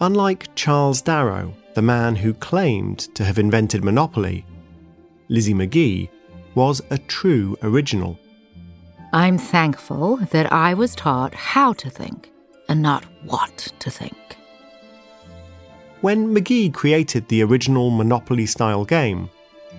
Unlike 0.00 0.54
Charles 0.54 1.02
Darrow, 1.02 1.52
the 1.74 1.82
man 1.82 2.14
who 2.14 2.32
claimed 2.32 3.00
to 3.16 3.24
have 3.24 3.38
invented 3.38 3.82
Monopoly, 3.82 4.44
Lizzie 5.28 5.54
Magie 5.54 6.08
was 6.54 6.80
a 6.90 6.98
true 6.98 7.56
original. 7.62 8.16
I'm 9.12 9.38
thankful 9.38 10.18
that 10.30 10.52
I 10.52 10.74
was 10.74 10.94
taught 10.94 11.34
how 11.34 11.72
to 11.74 11.90
think 11.90 12.30
and 12.68 12.80
not 12.80 13.04
what 13.24 13.72
to 13.80 13.90
think. 13.90 14.36
When 16.00 16.32
Magie 16.32 16.70
created 16.70 17.26
the 17.26 17.42
original 17.42 17.90
Monopoly 17.90 18.46
style 18.46 18.84
game, 18.84 19.28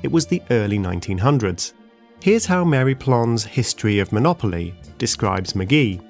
it 0.03 0.11
was 0.11 0.27
the 0.27 0.41
early 0.49 0.77
1900s. 0.77 1.73
Here's 2.21 2.45
how 2.45 2.65
Mary 2.65 2.93
Pilon's 2.93 3.45
History 3.45 3.99
of 3.99 4.11
Monopoly 4.11 4.75
describes 4.97 5.55
Magie 5.55 6.01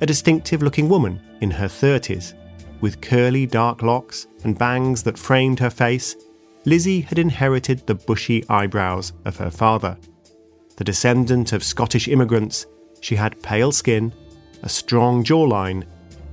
a 0.00 0.06
distinctive 0.06 0.62
looking 0.62 0.88
woman 0.88 1.20
in 1.40 1.50
her 1.50 1.66
30s. 1.66 2.34
With 2.80 3.00
curly 3.00 3.46
dark 3.46 3.82
locks 3.82 4.26
and 4.44 4.58
bangs 4.58 5.02
that 5.02 5.18
framed 5.18 5.58
her 5.60 5.70
face, 5.70 6.16
Lizzie 6.64 7.00
had 7.00 7.18
inherited 7.18 7.86
the 7.86 7.94
bushy 7.94 8.46
eyebrows 8.48 9.12
of 9.24 9.36
her 9.36 9.50
father. 9.50 9.96
The 10.76 10.84
descendant 10.84 11.52
of 11.52 11.64
Scottish 11.64 12.08
immigrants, 12.08 12.66
she 13.00 13.16
had 13.16 13.42
pale 13.42 13.72
skin, 13.72 14.12
a 14.62 14.68
strong 14.68 15.24
jawline, 15.24 15.84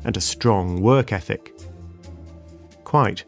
and 0.04 0.18
a 0.18 0.22
strong 0.22 0.82
work 0.82 1.12
ethic. 1.12 1.54
Quite. 2.84 3.24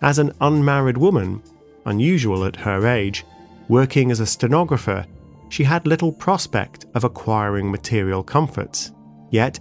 As 0.00 0.18
an 0.18 0.32
unmarried 0.40 0.96
woman, 0.96 1.42
unusual 1.84 2.44
at 2.44 2.56
her 2.56 2.86
age, 2.86 3.24
working 3.68 4.10
as 4.10 4.20
a 4.20 4.26
stenographer, 4.26 5.06
she 5.48 5.64
had 5.64 5.86
little 5.86 6.12
prospect 6.12 6.86
of 6.94 7.04
acquiring 7.04 7.70
material 7.70 8.22
comforts. 8.22 8.92
Yet, 9.30 9.60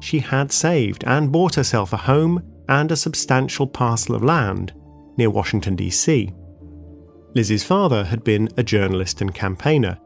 she 0.00 0.20
had 0.20 0.52
saved 0.52 1.04
and 1.04 1.32
bought 1.32 1.54
herself 1.54 1.92
a 1.92 1.96
home 1.96 2.42
and 2.72 2.90
a 2.90 2.96
substantial 2.96 3.66
parcel 3.66 4.14
of 4.14 4.24
land 4.24 4.72
near 5.18 5.28
Washington, 5.28 5.76
D.C. 5.76 6.32
Lizzie's 7.34 7.62
father 7.62 8.02
had 8.02 8.24
been 8.24 8.48
a 8.56 8.62
journalist 8.62 9.20
and 9.20 9.34
campaigner, 9.34 9.98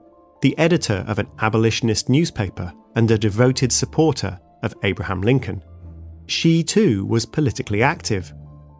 the 0.43 0.59
editor 0.59 1.05
of 1.07 1.21
an 1.21 1.29
abolitionist 1.41 2.09
newspaper 2.09 2.73
and 2.97 3.09
a 3.09 3.19
devoted 3.19 3.71
supporter 3.71 4.41
of 4.65 4.75
Abraham 4.83 5.23
Lincoln. 5.23 5.63
She 6.27 6.65
too 6.65 7.07
was 7.07 7.25
politically 7.25 7.85
active. 7.85 8.33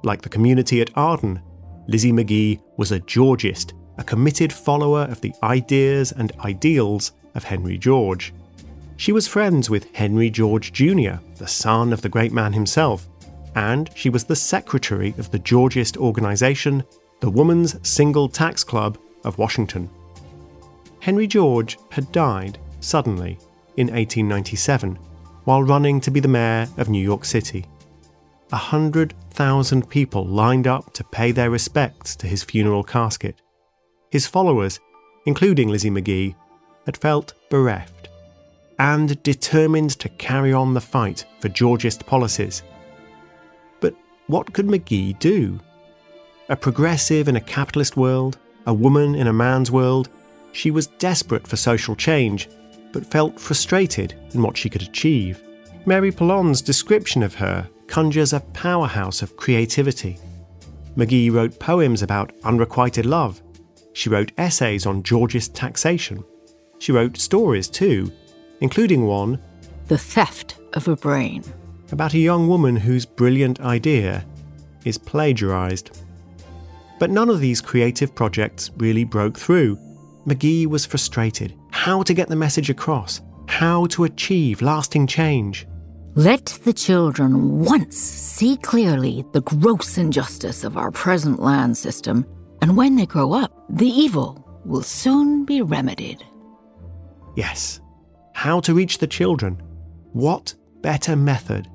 Like 0.03 0.21
the 0.21 0.29
community 0.29 0.81
at 0.81 0.91
Arden, 0.97 1.41
Lizzie 1.87 2.13
Magie 2.13 2.61
was 2.77 2.91
a 2.91 2.99
Georgist, 3.01 3.73
a 3.99 4.05
committed 4.05 4.53
follower 4.53 5.03
of 5.03 5.21
the 5.21 5.33
ideas 5.45 6.11
and 6.11 6.33
ideals 6.41 7.13
of 7.37 7.45
Henry 7.45 7.79
George. 7.79 8.35
She 8.97 9.13
was 9.13 9.29
friends 9.29 9.71
with 9.71 9.95
Henry 9.95 10.29
George 10.29 10.73
Jr., 10.73 11.19
the 11.37 11.47
son 11.47 11.93
of 11.93 12.03
the 12.03 12.09
great 12.09 12.33
man 12.33 12.53
himself, 12.53 13.09
and 13.57 13.91
she 13.95 14.11
was 14.11 14.25
the 14.25 14.37
secretary 14.37 15.15
of 15.19 15.31
the 15.31 15.39
Georgist 15.39 15.97
organization, 15.97 16.85
the 17.21 17.31
Woman's 17.31 17.77
Single 17.89 18.29
Tax 18.29 18.63
Club 18.63 18.99
of 19.25 19.39
Washington. 19.39 19.91
Henry 21.01 21.27
George 21.27 21.79
had 21.91 22.13
died 22.13 22.59
suddenly 22.81 23.39
in 23.77 23.89
1897 23.89 24.97
while 25.45 25.63
running 25.63 26.01
to 26.01 26.11
be 26.11 26.21
the 26.21 26.29
mayor 26.29 26.69
of 26.77 26.91
New 26.91 27.03
York 27.03 27.25
City. 27.25 27.65
A 28.53 28.57
hundred 28.57 29.15
thousand 29.31 29.89
people 29.89 30.27
lined 30.27 30.67
up 30.67 30.93
to 30.93 31.05
pay 31.05 31.33
their 31.33 31.51
respects 31.51 32.15
to 32.17 32.27
his 32.27 32.43
funeral 32.43 32.85
casket. 32.85 33.41
His 34.11 34.27
followers, 34.27 34.81
including 35.25 35.69
Lizzie 35.69 35.91
Magie, 35.91 36.37
had 36.85 36.97
felt 36.97 37.33
bereft 37.49 38.09
and 38.79 39.21
determined 39.23 39.91
to 39.99 40.09
carry 40.11 40.53
on 40.53 40.75
the 40.75 40.81
fight 40.81 41.25
for 41.41 41.49
Georgist 41.49 42.07
policies. 42.07 42.63
What 44.29 44.53
could 44.53 44.67
Magie 44.67 45.13
do? 45.15 45.61
A 46.49 46.57
progressive 46.57 47.29
in 47.29 47.37
a 47.37 47.41
capitalist 47.41 47.97
world, 47.97 48.39
a 48.67 48.75
woman 48.75 49.15
in 49.15 49.29
a 49.29 49.33
man's 49.33 49.71
world, 49.71 50.09
she 50.51 50.73
was 50.73 50.89
desperate 50.89 51.47
for 51.47 51.57
social 51.57 51.95
change, 51.95 52.49
but 52.93 53.07
felt 53.07 53.39
frustrated 53.39 54.15
in 54.33 54.43
what 54.43 54.57
she 54.57 54.69
could 54.69 54.83
achieve. 54.83 55.41
Mary 55.85 56.11
Pilon's 56.11 56.61
description 56.61 57.23
of 57.23 57.37
her 57.37 57.69
conjures 57.87 58.33
a 58.33 58.41
powerhouse 58.41 59.23
of 59.23 59.37
creativity. 59.37 60.19
Magie 60.97 61.31
wrote 61.31 61.61
poems 61.61 62.03
about 62.03 62.33
unrequited 62.43 63.07
love. 63.07 63.41
She 63.93 64.09
wrote 64.09 64.33
essays 64.39 64.87
on 64.87 65.05
Georgist 65.05 65.55
taxation. 65.55 66.25
She 66.79 66.91
wrote 66.91 67.17
stories 67.17 67.69
too, 67.69 68.13
including 68.61 69.07
one, 69.07 69.41
The 69.87 69.99
Theft 69.99 70.59
of 70.73 70.89
a 70.89 70.97
Brain, 70.97 71.45
about 71.93 72.15
a 72.15 72.19
young 72.19 72.49
woman 72.49 72.77
whose 72.77 73.05
brilliant 73.07 73.61
idea 73.61 74.25
is 74.85 74.99
plagiarized. 74.99 76.03
But 76.99 77.11
none 77.11 77.29
of 77.29 77.41
these 77.41 77.61
creative 77.61 78.15
projects 78.15 78.71
really 78.77 79.05
broke 79.05 79.39
through. 79.39 79.79
Magie 80.25 80.67
was 80.67 80.87
frustrated. 80.87 81.55
How 81.71 82.03
to 82.03 82.15
get 82.15 82.29
the 82.29 82.37
message 82.37 82.71
across? 82.71 83.21
How 83.49 83.87
to 83.87 84.05
achieve 84.05 84.63
lasting 84.63 85.07
change? 85.07 85.67
Let 86.15 86.47
the 86.65 86.73
children 86.73 87.61
once 87.61 87.97
see 87.97 88.57
clearly 88.57 89.25
the 89.33 89.43
gross 89.43 89.99
injustice 89.99 90.65
of 90.65 90.77
our 90.77 90.91
present 90.91 91.41
land 91.41 91.77
system, 91.77 92.25
and 92.63 92.77
when 92.77 92.97
they 92.97 93.07
grow 93.07 93.35
up, 93.35 93.53
the 93.69 93.87
evil 93.87 94.43
will 94.65 94.83
soon 94.83 95.45
be 95.45 95.61
remedied. 95.61 96.25
Yes. 97.37 97.81
How 98.33 98.61
to 98.61 98.75
reach 98.75 98.99
the 98.99 99.07
children? 99.07 99.63
What 100.13 100.55
better 100.81 101.17
method 101.17 101.69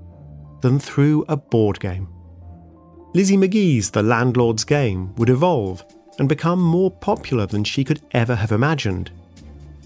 than 0.61 0.79
through 0.79 1.25
a 1.27 1.35
board 1.35 1.79
game? 1.79 2.07
Lizzie 3.13 3.37
Magie's 3.37 3.91
The 3.91 4.03
Landlord's 4.03 4.63
Game 4.63 5.13
would 5.15 5.29
evolve 5.29 5.83
and 6.17 6.29
become 6.29 6.61
more 6.61 6.91
popular 6.91 7.45
than 7.45 7.63
she 7.63 7.83
could 7.83 8.01
ever 8.11 8.35
have 8.35 8.51
imagined. 8.51 9.11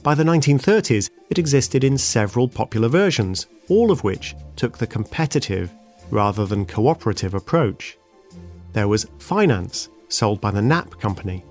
By 0.04 0.14
the 0.14 0.24
1930s, 0.24 1.10
it 1.30 1.40
existed 1.40 1.84
in 1.84 1.98
several 1.98 2.48
popular 2.48 2.88
versions, 2.88 3.48
all 3.70 3.90
of 3.90 4.04
which 4.04 4.36
took 4.56 4.78
the 4.78 4.86
competitive 4.86 5.74
rather 6.12 6.46
than 6.46 6.66
cooperative 6.66 7.34
approach. 7.34 7.98
There 8.74 8.88
was 8.88 9.08
Finance, 9.18 9.90
sold 10.10 10.40
by 10.40 10.52
the 10.52 10.62
Knapp 10.62 11.00
Company, 11.00 11.44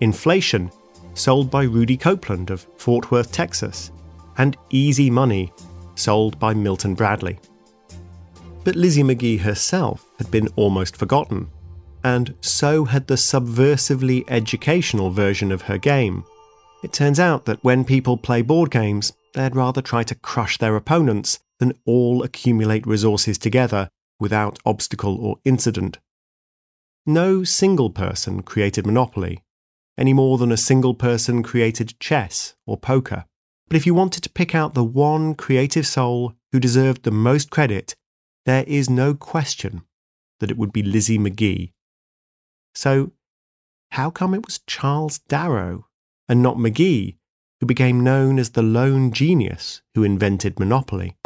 Inflation, 0.00 0.70
sold 1.14 1.50
by 1.50 1.64
Rudy 1.64 1.96
Copeland 1.96 2.50
of 2.50 2.66
Fort 2.76 3.10
Worth, 3.10 3.32
Texas, 3.32 3.90
and 4.38 4.56
Easy 4.70 5.10
Money, 5.10 5.52
sold 5.94 6.38
by 6.38 6.54
Milton 6.54 6.94
Bradley. 6.94 7.38
But 8.66 8.74
Lizzie 8.74 9.04
Magie 9.04 9.36
herself 9.36 10.04
had 10.18 10.28
been 10.32 10.48
almost 10.56 10.96
forgotten 10.96 11.50
and 12.02 12.34
so 12.40 12.84
had 12.84 13.06
the 13.06 13.14
subversively 13.14 14.24
educational 14.26 15.12
version 15.12 15.52
of 15.52 15.62
her 15.62 15.78
game. 15.78 16.24
It 16.82 16.92
turns 16.92 17.20
out 17.20 17.44
that 17.44 17.62
when 17.62 17.84
people 17.84 18.16
play 18.16 18.42
board 18.42 18.72
games, 18.72 19.12
they'd 19.34 19.54
rather 19.54 19.80
try 19.80 20.02
to 20.02 20.16
crush 20.16 20.58
their 20.58 20.74
opponents 20.74 21.38
than 21.60 21.78
all 21.84 22.24
accumulate 22.24 22.88
resources 22.88 23.38
together 23.38 23.88
without 24.18 24.58
obstacle 24.66 25.16
or 25.24 25.38
incident. 25.44 26.00
No 27.06 27.44
single 27.44 27.90
person 27.90 28.42
created 28.42 28.84
Monopoly, 28.84 29.44
any 29.96 30.12
more 30.12 30.38
than 30.38 30.50
a 30.50 30.56
single 30.56 30.94
person 30.94 31.44
created 31.44 32.00
chess 32.00 32.56
or 32.66 32.76
poker. 32.76 33.26
But 33.68 33.76
if 33.76 33.86
you 33.86 33.94
wanted 33.94 34.24
to 34.24 34.30
pick 34.30 34.56
out 34.56 34.74
the 34.74 34.82
one 34.82 35.36
creative 35.36 35.86
soul 35.86 36.34
who 36.50 36.58
deserved 36.58 37.04
the 37.04 37.12
most 37.12 37.50
credit, 37.50 37.94
there 38.46 38.64
is 38.66 38.88
no 38.88 39.12
question 39.12 39.82
that 40.40 40.50
it 40.50 40.56
would 40.56 40.72
be 40.72 40.82
Lizzie 40.82 41.18
Magie. 41.18 41.72
So, 42.74 43.12
how 43.90 44.08
come 44.08 44.34
it 44.34 44.46
was 44.46 44.60
Charles 44.66 45.18
Darrow 45.18 45.86
and 46.28 46.42
not 46.42 46.58
Magie 46.58 47.16
who 47.60 47.66
became 47.66 48.04
known 48.04 48.38
as 48.38 48.50
the 48.50 48.62
lone 48.62 49.12
genius 49.12 49.82
who 49.94 50.04
invented 50.04 50.60
Monopoly? 50.60 51.16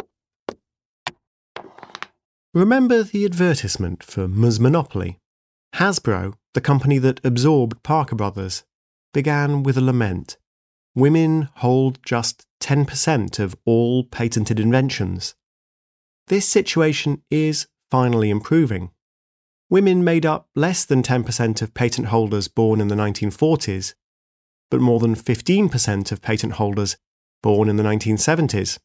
Remember 2.53 3.03
the 3.03 3.23
advertisement 3.23 4.03
for 4.03 4.27
Ms. 4.27 4.59
Monopoly? 4.59 5.19
Hasbro, 5.75 6.33
the 6.53 6.61
company 6.61 6.97
that 6.97 7.23
absorbed 7.23 7.81
Parker 7.83 8.15
Brothers, 8.15 8.63
began 9.13 9.63
with 9.63 9.77
a 9.77 9.81
lament. 9.81 10.37
Women 10.95 11.49
hold 11.57 11.99
just 12.03 12.45
10% 12.61 13.39
of 13.39 13.55
all 13.65 14.03
patented 14.03 14.59
inventions. 14.59 15.35
This 16.31 16.47
situation 16.47 17.23
is 17.29 17.67
finally 17.89 18.29
improving 18.29 18.91
women 19.69 20.01
made 20.01 20.25
up 20.25 20.47
less 20.55 20.85
than 20.85 21.03
10% 21.03 21.61
of 21.61 21.73
patent 21.73 22.07
holders 22.07 22.47
born 22.47 22.79
in 22.79 22.87
the 22.87 22.95
1940s, 22.95 23.93
but 24.69 24.79
more 24.79 25.01
than 25.01 25.13
15% 25.13 26.09
of 26.09 26.21
patent 26.21 26.53
holders 26.53 26.95
born 27.43 27.67
in 27.67 27.75
the 27.75 27.83
1970s. 27.83 28.79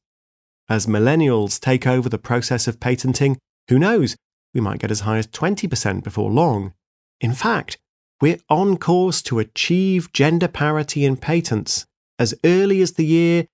As 0.69 0.89
millennials 0.89 1.61
take 1.61 1.87
over 1.87 2.09
the 2.09 2.19
process 2.19 2.67
of 2.67 2.81
patenting, 2.81 3.39
who 3.69 3.79
knows, 3.79 4.17
we 4.53 4.61
might 4.61 4.81
get 4.81 4.91
as 4.91 5.01
high 5.03 5.19
as 5.19 5.29
20% 5.29 6.03
before 6.03 6.33
long. 6.33 6.75
In 7.21 7.33
fact, 7.33 7.79
we're 8.21 8.41
on 8.51 8.77
course 8.77 9.23
to 9.23 9.39
achieve 9.39 10.13
gender 10.13 10.49
parity 10.49 11.05
in 11.05 11.17
patents 11.17 11.87
as 12.19 12.35
early 12.45 12.83
as 12.83 12.95
the 12.95 13.07
year 13.07 13.47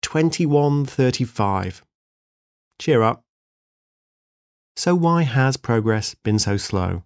2135. 0.00 1.82
Cheer 2.78 3.02
up. 3.02 3.24
So, 4.76 4.94
why 4.94 5.22
has 5.22 5.56
progress 5.56 6.14
been 6.14 6.38
so 6.38 6.56
slow? 6.56 7.02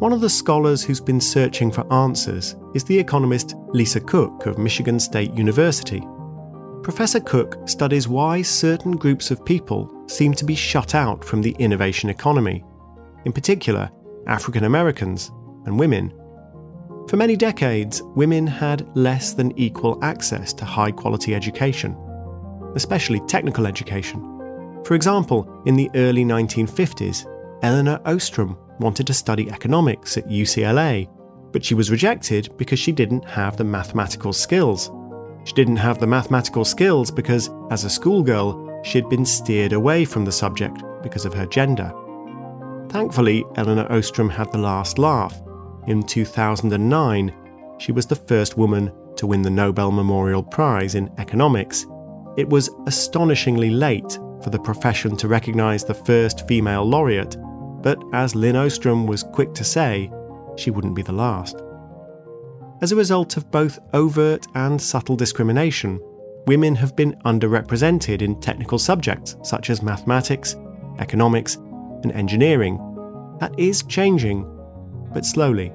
One 0.00 0.12
of 0.12 0.20
the 0.20 0.28
scholars 0.28 0.82
who's 0.82 1.00
been 1.00 1.20
searching 1.20 1.70
for 1.70 1.90
answers 1.92 2.56
is 2.74 2.84
the 2.84 2.98
economist 2.98 3.54
Lisa 3.68 4.00
Cook 4.00 4.44
of 4.46 4.58
Michigan 4.58 5.00
State 5.00 5.32
University. 5.32 6.02
Professor 6.82 7.20
Cook 7.20 7.68
studies 7.68 8.08
why 8.08 8.42
certain 8.42 8.92
groups 8.92 9.30
of 9.30 9.44
people 9.44 10.04
seem 10.06 10.34
to 10.34 10.44
be 10.44 10.54
shut 10.54 10.94
out 10.94 11.24
from 11.24 11.40
the 11.40 11.56
innovation 11.58 12.10
economy, 12.10 12.64
in 13.24 13.32
particular, 13.32 13.90
African 14.26 14.64
Americans 14.64 15.30
and 15.66 15.78
women. 15.78 16.12
For 17.08 17.16
many 17.16 17.36
decades, 17.36 18.02
women 18.14 18.46
had 18.46 18.94
less 18.96 19.32
than 19.32 19.58
equal 19.58 20.02
access 20.02 20.52
to 20.54 20.64
high 20.64 20.92
quality 20.92 21.34
education, 21.34 21.96
especially 22.74 23.20
technical 23.26 23.66
education. 23.66 24.29
For 24.84 24.94
example, 24.94 25.62
in 25.66 25.76
the 25.76 25.90
early 25.94 26.24
1950s, 26.24 27.26
Elinor 27.62 28.00
Ostrom 28.06 28.56
wanted 28.78 29.06
to 29.06 29.14
study 29.14 29.50
economics 29.50 30.16
at 30.16 30.28
UCLA, 30.28 31.08
but 31.52 31.64
she 31.64 31.74
was 31.74 31.90
rejected 31.90 32.56
because 32.56 32.78
she 32.78 32.92
didn't 32.92 33.24
have 33.24 33.56
the 33.56 33.64
mathematical 33.64 34.32
skills. 34.32 34.90
She 35.44 35.52
didn't 35.52 35.76
have 35.76 35.98
the 35.98 36.06
mathematical 36.06 36.64
skills 36.64 37.10
because, 37.10 37.50
as 37.70 37.84
a 37.84 37.90
schoolgirl, 37.90 38.80
she'd 38.82 39.08
been 39.08 39.26
steered 39.26 39.72
away 39.72 40.04
from 40.04 40.24
the 40.24 40.32
subject 40.32 40.82
because 41.02 41.24
of 41.24 41.34
her 41.34 41.46
gender. 41.46 41.92
Thankfully, 42.88 43.44
Elinor 43.56 43.90
Ostrom 43.92 44.28
had 44.28 44.50
the 44.52 44.58
last 44.58 44.98
laugh. 44.98 45.40
In 45.86 46.02
2009, 46.02 47.34
she 47.78 47.92
was 47.92 48.06
the 48.06 48.16
first 48.16 48.56
woman 48.56 48.92
to 49.16 49.26
win 49.26 49.42
the 49.42 49.50
Nobel 49.50 49.90
Memorial 49.90 50.42
Prize 50.42 50.94
in 50.94 51.10
economics. 51.18 51.86
It 52.36 52.48
was 52.48 52.70
astonishingly 52.86 53.70
late 53.70 54.18
for 54.42 54.50
the 54.50 54.58
profession 54.58 55.16
to 55.16 55.28
recognise 55.28 55.84
the 55.84 55.94
first 55.94 56.46
female 56.48 56.84
laureate, 56.84 57.36
but 57.82 58.02
as 58.12 58.34
Lin 58.34 58.56
Ostrom 58.56 59.06
was 59.06 59.22
quick 59.22 59.54
to 59.54 59.64
say, 59.64 60.10
she 60.56 60.70
wouldn't 60.70 60.94
be 60.94 61.02
the 61.02 61.12
last. 61.12 61.62
As 62.82 62.92
a 62.92 62.96
result 62.96 63.36
of 63.36 63.50
both 63.50 63.78
overt 63.92 64.46
and 64.54 64.80
subtle 64.80 65.16
discrimination, 65.16 66.00
women 66.46 66.74
have 66.74 66.96
been 66.96 67.14
underrepresented 67.24 68.22
in 68.22 68.40
technical 68.40 68.78
subjects 68.78 69.36
such 69.42 69.70
as 69.70 69.82
mathematics, 69.82 70.56
economics, 70.98 71.56
and 72.02 72.12
engineering. 72.12 72.78
That 73.38 73.58
is 73.58 73.82
changing, 73.82 74.44
but 75.12 75.26
slowly. 75.26 75.72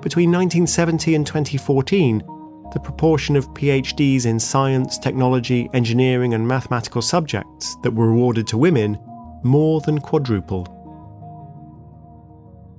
Between 0.00 0.30
1970 0.32 1.14
and 1.14 1.26
2014, 1.26 2.22
the 2.72 2.80
proportion 2.80 3.36
of 3.36 3.48
PhDs 3.54 4.26
in 4.26 4.38
science, 4.38 4.98
technology, 4.98 5.68
engineering, 5.74 6.34
and 6.34 6.46
mathematical 6.46 7.02
subjects 7.02 7.76
that 7.82 7.92
were 7.92 8.10
awarded 8.10 8.46
to 8.48 8.58
women 8.58 8.98
more 9.42 9.80
than 9.80 9.98
quadrupled. 9.98 10.68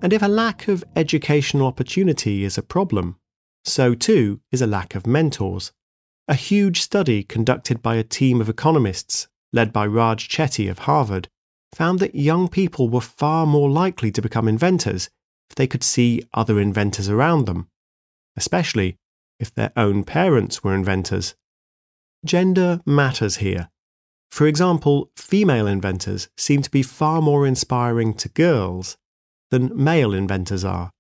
And 0.02 0.14
if 0.14 0.22
a 0.22 0.28
lack 0.28 0.68
of 0.68 0.84
educational 0.96 1.68
opportunity 1.68 2.44
is 2.44 2.58
a 2.58 2.64
problem, 2.64 3.18
so 3.64 3.94
too 3.94 4.42
is 4.52 4.62
a 4.62 4.68
lack 4.68 4.96
of 4.96 5.06
mentors. 5.06 5.72
A 6.28 6.34
huge 6.34 6.82
study 6.82 7.24
conducted 7.24 7.82
by 7.82 7.96
a 7.96 8.04
team 8.04 8.42
of 8.42 8.50
economists, 8.50 9.28
led 9.54 9.74
by 9.74 9.86
Raj 9.86 10.28
Chetty 10.28 10.70
of 10.70 10.80
Harvard, 10.80 11.28
found 11.74 12.00
that 12.00 12.16
young 12.16 12.48
people 12.48 12.90
were 12.90 13.02
far 13.02 13.46
more 13.46 13.70
likely 13.70 14.12
to 14.12 14.22
become 14.22 14.48
inventors 14.48 15.10
if 15.50 15.56
they 15.56 15.68
could 15.68 15.84
see 15.84 16.24
other 16.34 16.60
inventors 16.60 17.10
around 17.10 17.46
them, 17.46 17.68
especially 18.38 18.98
if 19.42 19.54
their 19.54 19.74
own 19.76 20.06
parents 20.06 20.64
were 20.64 20.74
inventors. 20.74 21.36
Gender 22.24 22.80
matters 22.86 23.38
here. 23.38 23.70
For 24.32 24.48
example, 24.48 25.12
female 25.18 25.68
inventors 25.68 26.30
seem 26.38 26.62
to 26.62 26.72
be 26.72 26.84
far 26.84 27.22
more 27.22 27.46
inspiring 27.46 28.14
to 28.14 28.30
girls 28.30 28.96
than 29.50 29.76
male 29.76 30.14
inventors 30.14 30.64
are. 30.64 30.92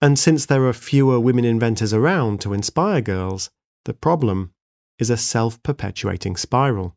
And 0.00 0.18
since 0.18 0.46
there 0.46 0.64
are 0.66 0.72
fewer 0.72 1.20
women 1.20 1.44
inventors 1.44 1.92
around 1.92 2.40
to 2.42 2.54
inspire 2.54 3.00
girls, 3.02 3.50
the 3.84 3.92
problem 3.92 4.52
is 4.98 5.10
a 5.10 5.16
self 5.16 5.62
perpetuating 5.62 6.36
spiral. 6.36 6.96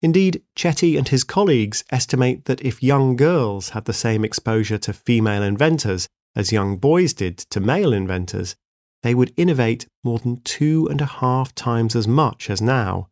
Indeed, 0.00 0.42
Chetty 0.54 0.96
and 0.96 1.08
his 1.08 1.24
colleagues 1.24 1.82
estimate 1.90 2.44
that 2.44 2.62
if 2.62 2.82
young 2.82 3.16
girls 3.16 3.70
had 3.70 3.86
the 3.86 3.92
same 3.92 4.24
exposure 4.24 4.78
to 4.78 4.92
female 4.92 5.42
inventors 5.42 6.08
as 6.36 6.52
young 6.52 6.76
boys 6.76 7.14
did 7.14 7.38
to 7.50 7.58
male 7.58 7.92
inventors, 7.92 8.54
they 9.02 9.14
would 9.14 9.32
innovate 9.36 9.86
more 10.02 10.18
than 10.18 10.40
two 10.42 10.86
and 10.90 11.00
a 11.00 11.06
half 11.06 11.54
times 11.54 11.94
as 11.94 12.08
much 12.08 12.50
as 12.50 12.60
now, 12.60 13.08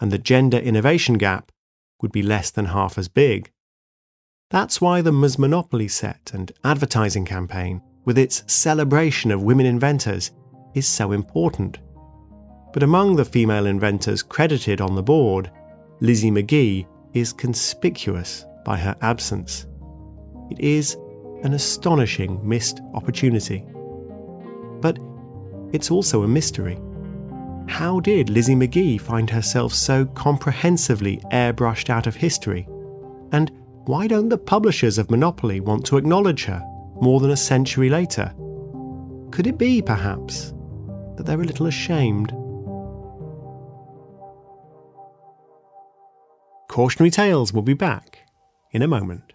and 0.00 0.10
the 0.10 0.18
gender 0.18 0.58
innovation 0.58 1.18
gap 1.18 1.52
would 2.00 2.12
be 2.12 2.22
less 2.22 2.50
than 2.50 2.66
half 2.66 2.98
as 2.98 3.08
big. 3.08 3.50
That's 4.50 4.80
why 4.80 5.02
the 5.02 5.12
Ms. 5.12 5.38
Monopoly 5.38 5.88
set 5.88 6.30
and 6.32 6.52
advertising 6.64 7.24
campaign, 7.24 7.82
with 8.04 8.16
its 8.16 8.42
celebration 8.52 9.30
of 9.30 9.42
women 9.42 9.66
inventors, 9.66 10.30
is 10.74 10.86
so 10.86 11.12
important. 11.12 11.78
But 12.72 12.82
among 12.82 13.16
the 13.16 13.24
female 13.24 13.66
inventors 13.66 14.22
credited 14.22 14.80
on 14.80 14.94
the 14.94 15.02
board, 15.02 15.50
Lizzie 16.00 16.30
Magie 16.30 16.86
is 17.12 17.32
conspicuous 17.32 18.44
by 18.64 18.76
her 18.76 18.96
absence. 19.00 19.66
It 20.50 20.60
is 20.60 20.96
an 21.42 21.52
astonishing 21.52 22.46
missed 22.46 22.80
opportunity. 22.94 23.64
It's 25.72 25.90
also 25.90 26.22
a 26.22 26.28
mystery. 26.28 26.78
How 27.68 28.00
did 28.00 28.30
Lizzie 28.30 28.54
Magie 28.54 28.98
find 28.98 29.28
herself 29.28 29.74
so 29.74 30.06
comprehensively 30.06 31.18
airbrushed 31.30 31.90
out 31.90 32.06
of 32.06 32.16
history? 32.16 32.66
And 33.32 33.50
why 33.84 34.06
don't 34.06 34.30
the 34.30 34.38
publishers 34.38 34.96
of 34.96 35.10
Monopoly 35.10 35.60
want 35.60 35.84
to 35.86 35.98
acknowledge 35.98 36.44
her 36.44 36.62
more 37.00 37.20
than 37.20 37.30
a 37.30 37.36
century 37.36 37.90
later? 37.90 38.34
Could 39.30 39.46
it 39.46 39.58
be, 39.58 39.82
perhaps, 39.82 40.54
that 41.16 41.26
they're 41.26 41.40
a 41.40 41.44
little 41.44 41.66
ashamed? 41.66 42.32
Cautionary 46.68 47.10
Tales 47.10 47.52
will 47.52 47.62
be 47.62 47.74
back 47.74 48.20
in 48.72 48.82
a 48.82 48.88
moment. 48.88 49.34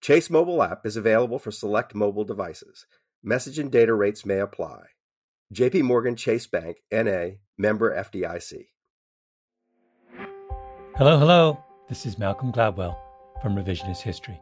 Chase 0.00 0.30
mobile 0.30 0.62
app 0.62 0.86
is 0.86 0.96
available 0.96 1.38
for 1.38 1.50
select 1.50 1.94
mobile 1.94 2.24
devices. 2.24 2.86
Message 3.22 3.58
and 3.58 3.70
data 3.70 3.92
rates 3.92 4.24
may 4.24 4.38
apply. 4.38 4.84
JP 5.54 5.82
Morgan 5.82 6.16
Chase 6.16 6.46
Bank, 6.46 6.78
NA, 6.90 7.36
member 7.58 7.94
FDIC. 7.94 8.68
Hello, 10.96 11.18
hello. 11.18 11.62
This 11.90 12.06
is 12.06 12.18
Malcolm 12.18 12.50
Gladwell 12.50 12.96
from 13.42 13.54
Revisionist 13.54 14.00
History. 14.00 14.40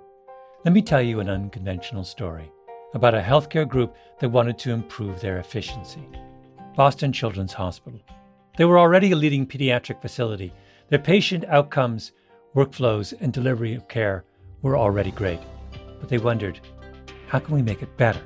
Let 0.65 0.75
me 0.75 0.81
tell 0.81 1.03
you 1.03 1.19
an 1.19 1.29
unconventional 1.29 2.05
story 2.05 2.53
about 2.95 3.17
a 3.17 3.21
healthcare 3.21 3.69
group 3.69 3.97
that 4.21 4.29
wanted 4.29 4.59
to 4.59 4.71
improve 4.71 5.21
their 5.21 5.39
efficiency. 5.39 6.07
Boston 6.77 7.13
Children's 7.13 7.53
Hospital. 7.53 8.01
They 8.57 8.65
were 8.65 8.79
already 8.79 9.11
a 9.11 9.17
leading 9.17 9.45
pediatric 9.45 10.01
facility. 10.01 10.53
Their 10.89 11.01
patient 11.01 11.45
outcomes, 11.47 12.13
workflows, 12.55 13.13
and 13.21 13.33
delivery 13.33 13.75
of 13.75 13.89
care 13.89 14.25
were 14.63 14.77
already 14.77 15.11
great, 15.11 15.41
but 16.01 16.09
they 16.09 16.19
wondered, 16.19 16.61
how 17.27 17.39
can 17.39 17.55
we 17.55 17.63
make 17.63 17.83
it 17.83 17.97
better? 17.97 18.23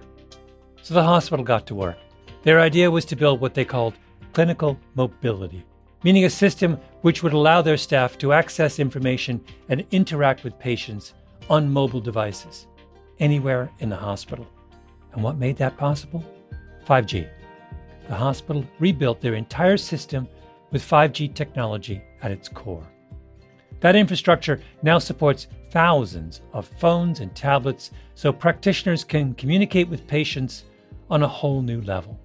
So 0.82 0.94
the 0.94 1.02
hospital 1.02 1.44
got 1.44 1.66
to 1.66 1.74
work. 1.74 1.96
Their 2.42 2.60
idea 2.60 2.90
was 2.90 3.04
to 3.06 3.16
build 3.16 3.40
what 3.40 3.54
they 3.54 3.64
called 3.64 3.94
clinical 4.32 4.78
mobility, 4.94 5.64
meaning 6.02 6.24
a 6.24 6.30
system 6.30 6.78
which 7.02 7.22
would 7.22 7.32
allow 7.32 7.62
their 7.62 7.76
staff 7.76 8.18
to 8.18 8.32
access 8.32 8.78
information 8.78 9.44
and 9.68 9.84
interact 9.90 10.42
with 10.42 10.58
patients 10.58 11.14
on 11.48 11.72
mobile 11.72 12.00
devices 12.00 12.66
anywhere 13.18 13.70
in 13.78 13.88
the 13.88 13.96
hospital. 13.96 14.46
And 15.12 15.22
what 15.22 15.36
made 15.36 15.56
that 15.58 15.76
possible? 15.76 16.24
5G. 16.86 17.28
The 18.08 18.14
hospital 18.14 18.64
rebuilt 18.80 19.20
their 19.20 19.34
entire 19.34 19.76
system 19.76 20.26
with 20.70 20.82
5G 20.82 21.34
technology 21.34 22.02
at 22.22 22.32
its 22.32 22.48
core. 22.48 22.86
That 23.82 23.96
infrastructure 23.96 24.60
now 24.82 25.00
supports 25.00 25.48
thousands 25.70 26.40
of 26.52 26.68
phones 26.78 27.18
and 27.18 27.34
tablets 27.34 27.90
so 28.14 28.32
practitioners 28.32 29.02
can 29.02 29.34
communicate 29.34 29.88
with 29.88 30.06
patients 30.06 30.64
on 31.10 31.24
a 31.24 31.28
whole 31.28 31.62
new 31.62 31.80
level. 31.80 32.18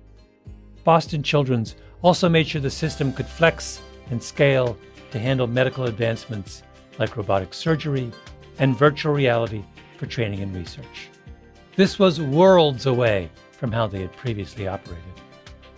Boston 0.84 1.24
Children's 1.24 1.76
also 2.04 2.30
made 2.30 2.48
sure 2.48 2.62
the 2.62 2.70
system 2.70 3.12
could 3.12 3.26
flex 3.26 3.82
and 4.12 4.22
scale 4.22 4.78
to 5.10 5.18
handle 5.18 5.48
medical 5.48 5.86
advancements 5.86 6.62
like 7.00 7.18
robotic 7.18 7.56
surgery 7.56 8.12
and 8.60 8.78
virtual 8.78 9.14
reality 9.14 9.64
for 9.98 10.06
training 10.06 10.42
and 10.42 10.56
research. 10.56 11.10
This 11.76 11.98
was 11.98 12.22
worlds 12.22 12.86
away 12.86 13.32
from 13.52 13.72
how 13.72 13.88
they 13.88 14.02
had 14.02 14.16
previously 14.16 14.68
operated. 14.68 15.04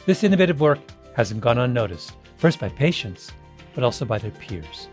This 0.05 0.25
innovative 0.25 0.59
work 0.59 0.79
hasn't 1.15 1.39
gone 1.39 1.57
unnoticed, 1.57 2.17
first 2.35 2.59
by 2.59 2.67
patients, 2.67 3.31
but 3.73 3.85
also 3.85 4.03
by 4.03 4.17
their 4.17 4.31
peers. 4.31 4.89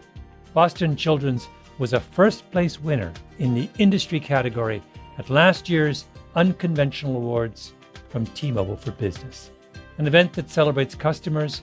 Boston 0.57 0.97
Children's 0.97 1.49
was 1.77 1.93
a 1.93 2.01
first 2.01 2.51
place 2.51 2.81
winner 2.81 3.13
in 3.39 3.53
the 3.53 3.69
industry 3.77 4.19
category 4.19 4.83
at 5.19 5.29
last 5.29 5.69
year's 5.69 6.07
Unconventional 6.35 7.17
Awards 7.17 7.75
from 8.09 8.25
T 8.29 8.51
Mobile 8.51 8.79
for 8.79 8.93
Business, 8.93 9.51
an 9.99 10.07
event 10.07 10.33
that 10.33 10.49
celebrates 10.49 10.95
customers 10.95 11.61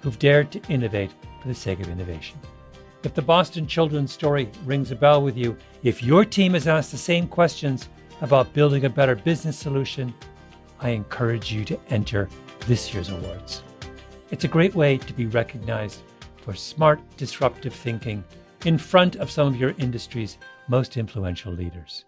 who've 0.00 0.20
dared 0.20 0.52
to 0.52 0.62
innovate 0.68 1.10
for 1.42 1.48
the 1.48 1.54
sake 1.56 1.80
of 1.80 1.88
innovation. 1.88 2.38
If 3.02 3.14
the 3.14 3.20
Boston 3.20 3.66
Children's 3.66 4.12
story 4.12 4.48
rings 4.64 4.92
a 4.92 4.94
bell 4.94 5.22
with 5.22 5.36
you, 5.36 5.56
if 5.82 6.00
your 6.00 6.24
team 6.24 6.52
has 6.52 6.68
asked 6.68 6.92
the 6.92 6.98
same 6.98 7.26
questions 7.26 7.88
about 8.20 8.52
building 8.52 8.84
a 8.84 8.88
better 8.88 9.16
business 9.16 9.58
solution, 9.58 10.14
I 10.78 10.90
encourage 10.90 11.52
you 11.52 11.64
to 11.64 11.80
enter 11.90 12.28
this 12.68 12.94
year's 12.94 13.08
awards. 13.08 13.64
It's 14.30 14.44
a 14.44 14.48
great 14.56 14.76
way 14.76 14.98
to 14.98 15.12
be 15.12 15.26
recognized 15.26 16.02
for 16.46 16.54
smart, 16.54 17.00
disruptive 17.16 17.74
thinking 17.74 18.22
in 18.64 18.78
front 18.78 19.16
of 19.16 19.30
some 19.30 19.48
of 19.48 19.56
your 19.56 19.74
industry's 19.78 20.38
most 20.68 20.96
influential 20.96 21.52
leaders. 21.52 22.04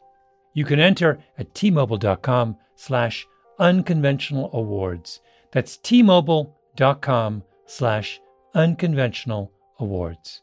You 0.55 0.65
can 0.65 0.79
enter 0.79 1.19
at 1.39 1.53
tmobile.com 1.55 2.57
slash 2.77 3.27
unconventional 3.59 4.49
awards. 4.53 5.21
That's 5.51 5.77
tmobile.com 5.79 7.43
slash 7.67 8.21
unconventional 8.55 9.53
awards. 9.81 10.43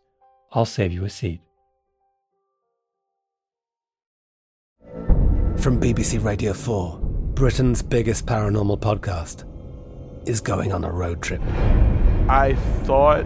I'll 0.52 0.66
save 0.66 0.92
you 0.92 1.06
a 1.06 1.10
seat. 1.10 1.42
From 5.58 5.80
BBC 5.80 6.24
Radio 6.24 6.52
4, 6.52 7.00
Britain's 7.34 7.82
biggest 7.82 8.26
paranormal 8.26 8.80
podcast 8.80 9.46
is 10.28 10.42
going 10.42 10.74
on 10.74 10.84
a 10.84 10.92
road 10.92 11.22
trip. 11.22 11.42
I 12.28 12.56
thought 12.84 13.26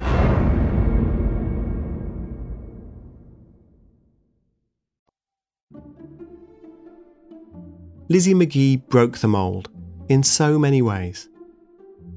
Lizzie 8.11 8.33
Magie 8.33 8.75
broke 8.75 9.19
the 9.19 9.27
mould 9.29 9.69
in 10.09 10.21
so 10.21 10.59
many 10.59 10.81
ways. 10.81 11.29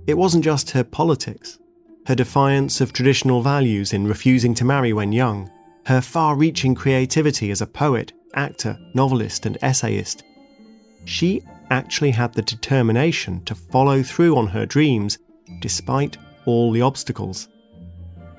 It 0.08 0.18
wasn't 0.18 0.42
just 0.42 0.72
her 0.72 0.82
politics, 0.82 1.60
her 2.08 2.16
defiance 2.16 2.80
of 2.80 2.92
traditional 2.92 3.42
values 3.42 3.92
in 3.92 4.08
refusing 4.08 4.54
to 4.56 4.64
marry 4.64 4.92
when 4.92 5.12
young, 5.12 5.52
her 5.86 6.00
far 6.00 6.34
reaching 6.34 6.74
creativity 6.74 7.52
as 7.52 7.60
a 7.60 7.66
poet, 7.68 8.12
actor, 8.34 8.76
novelist, 8.92 9.46
and 9.46 9.56
essayist. 9.62 10.24
She 11.04 11.44
actually 11.70 12.10
had 12.10 12.34
the 12.34 12.42
determination 12.42 13.44
to 13.44 13.54
follow 13.54 14.02
through 14.02 14.36
on 14.36 14.48
her 14.48 14.66
dreams 14.66 15.18
despite 15.60 16.16
all 16.44 16.72
the 16.72 16.82
obstacles. 16.82 17.48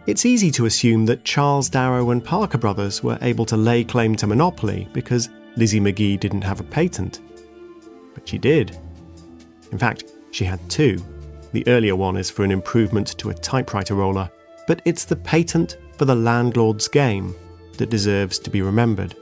It's 0.08 0.26
easy 0.26 0.52
to 0.52 0.66
assume 0.66 1.06
that 1.06 1.24
Charles 1.24 1.70
Darrow 1.70 2.10
and 2.10 2.22
Parker 2.22 2.58
Brothers 2.58 3.02
were 3.02 3.18
able 3.22 3.46
to 3.46 3.56
lay 3.56 3.86
claim 3.86 4.18
to 4.18 4.28
monopoly 4.28 4.90
because 4.92 5.30
Lizzie 5.56 5.80
Magie 5.80 6.18
didn't 6.18 6.44
have 6.44 6.60
a 6.60 6.64
patent. 6.64 7.22
But 8.16 8.28
she 8.28 8.40
did. 8.40 8.76
In 9.72 9.78
fact, 9.78 10.06
she 10.32 10.46
had 10.46 10.68
two. 10.70 11.00
The 11.52 11.68
earlier 11.68 11.96
one 11.96 12.18
is 12.18 12.32
for 12.32 12.44
an 12.44 12.52
improvement 12.52 13.10
to 13.20 13.30
a 13.30 13.34
typewriter 13.34 13.94
roller, 13.94 14.32
but 14.68 14.82
it's 14.86 15.06
the 15.06 15.16
patent 15.16 15.78
for 15.98 16.06
the 16.06 16.16
landlord's 16.16 16.88
game 16.88 17.36
that 17.78 17.92
deserves 17.92 18.40
to 18.40 18.50
be 18.50 18.64
remembered. 18.64 19.16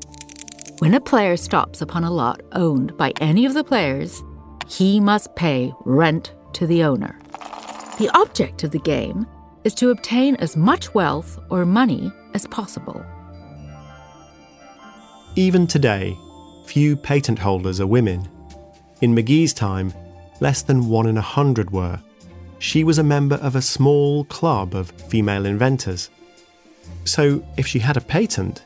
When 0.78 0.94
a 0.94 1.00
player 1.00 1.36
stops 1.36 1.80
upon 1.80 2.04
a 2.04 2.10
lot 2.10 2.42
owned 2.52 2.96
by 2.96 3.12
any 3.20 3.46
of 3.46 3.54
the 3.54 3.64
players, 3.64 4.22
he 4.66 5.00
must 5.00 5.34
pay 5.36 5.72
rent 5.84 6.34
to 6.54 6.66
the 6.66 6.82
owner. 6.82 7.18
The 7.98 8.10
object 8.14 8.64
of 8.64 8.70
the 8.70 8.80
game 8.80 9.26
is 9.62 9.74
to 9.74 9.90
obtain 9.90 10.36
as 10.36 10.56
much 10.56 10.94
wealth 10.94 11.38
or 11.50 11.64
money 11.64 12.12
as 12.34 12.46
possible. 12.48 13.04
Even 15.36 15.66
today, 15.66 16.16
few 16.66 16.96
patent 16.96 17.38
holders 17.38 17.80
are 17.80 17.86
women. 17.86 18.28
In 19.00 19.14
Magie's 19.14 19.52
time, 19.52 19.92
less 20.40 20.62
than 20.62 20.88
one 20.88 21.06
in 21.06 21.16
a 21.16 21.22
hundred 21.22 21.70
were. 21.70 22.00
She 22.58 22.84
was 22.84 22.98
a 22.98 23.02
member 23.02 23.36
of 23.36 23.56
a 23.56 23.62
small 23.62 24.24
club 24.24 24.74
of 24.74 24.90
female 24.90 25.46
inventors. 25.46 26.10
So, 27.04 27.44
if 27.56 27.66
she 27.66 27.78
had 27.78 27.96
a 27.96 28.00
patent, 28.00 28.64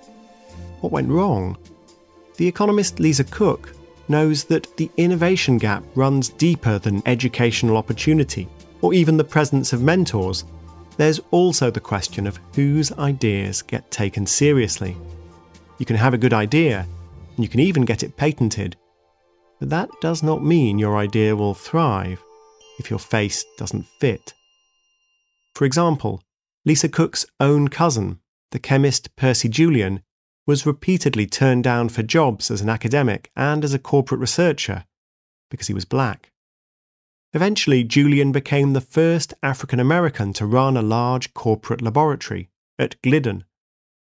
what 0.80 0.92
went 0.92 1.10
wrong? 1.10 1.56
The 2.36 2.46
economist 2.46 3.00
Lisa 3.00 3.24
Cook 3.24 3.74
knows 4.08 4.44
that 4.44 4.76
the 4.76 4.90
innovation 4.96 5.58
gap 5.58 5.82
runs 5.94 6.28
deeper 6.28 6.78
than 6.78 7.02
educational 7.06 7.76
opportunity 7.76 8.48
or 8.80 8.94
even 8.94 9.16
the 9.16 9.24
presence 9.24 9.72
of 9.72 9.82
mentors. 9.82 10.44
There's 10.96 11.20
also 11.30 11.70
the 11.70 11.80
question 11.80 12.26
of 12.26 12.40
whose 12.54 12.92
ideas 12.92 13.62
get 13.62 13.90
taken 13.90 14.26
seriously. 14.26 14.96
You 15.78 15.86
can 15.86 15.96
have 15.96 16.14
a 16.14 16.18
good 16.18 16.32
idea, 16.32 16.86
and 17.36 17.44
you 17.44 17.48
can 17.48 17.60
even 17.60 17.84
get 17.84 18.02
it 18.02 18.16
patented, 18.16 18.76
but 19.58 19.70
that 19.70 19.90
does 20.00 20.22
not 20.22 20.44
mean 20.44 20.78
your 20.78 20.96
idea 20.96 21.36
will 21.36 21.54
thrive 21.54 22.22
if 22.78 22.90
your 22.90 22.98
face 22.98 23.44
doesn't 23.56 23.86
fit. 24.00 24.34
For 25.54 25.64
example, 25.64 26.22
Lisa 26.64 26.88
Cook's 26.88 27.26
own 27.40 27.68
cousin, 27.68 28.20
the 28.50 28.58
chemist 28.58 29.14
Percy 29.16 29.48
Julian, 29.48 30.02
was 30.48 30.64
repeatedly 30.64 31.26
turned 31.26 31.62
down 31.62 31.90
for 31.90 32.02
jobs 32.02 32.50
as 32.50 32.62
an 32.62 32.70
academic 32.70 33.30
and 33.36 33.62
as 33.62 33.74
a 33.74 33.78
corporate 33.78 34.18
researcher 34.18 34.84
because 35.50 35.66
he 35.66 35.74
was 35.74 35.84
black. 35.84 36.32
Eventually, 37.34 37.84
Julian 37.84 38.32
became 38.32 38.72
the 38.72 38.80
first 38.80 39.34
African 39.42 39.78
American 39.78 40.32
to 40.32 40.46
run 40.46 40.74
a 40.74 40.82
large 40.82 41.34
corporate 41.34 41.82
laboratory 41.82 42.48
at 42.78 43.00
Glidden. 43.02 43.44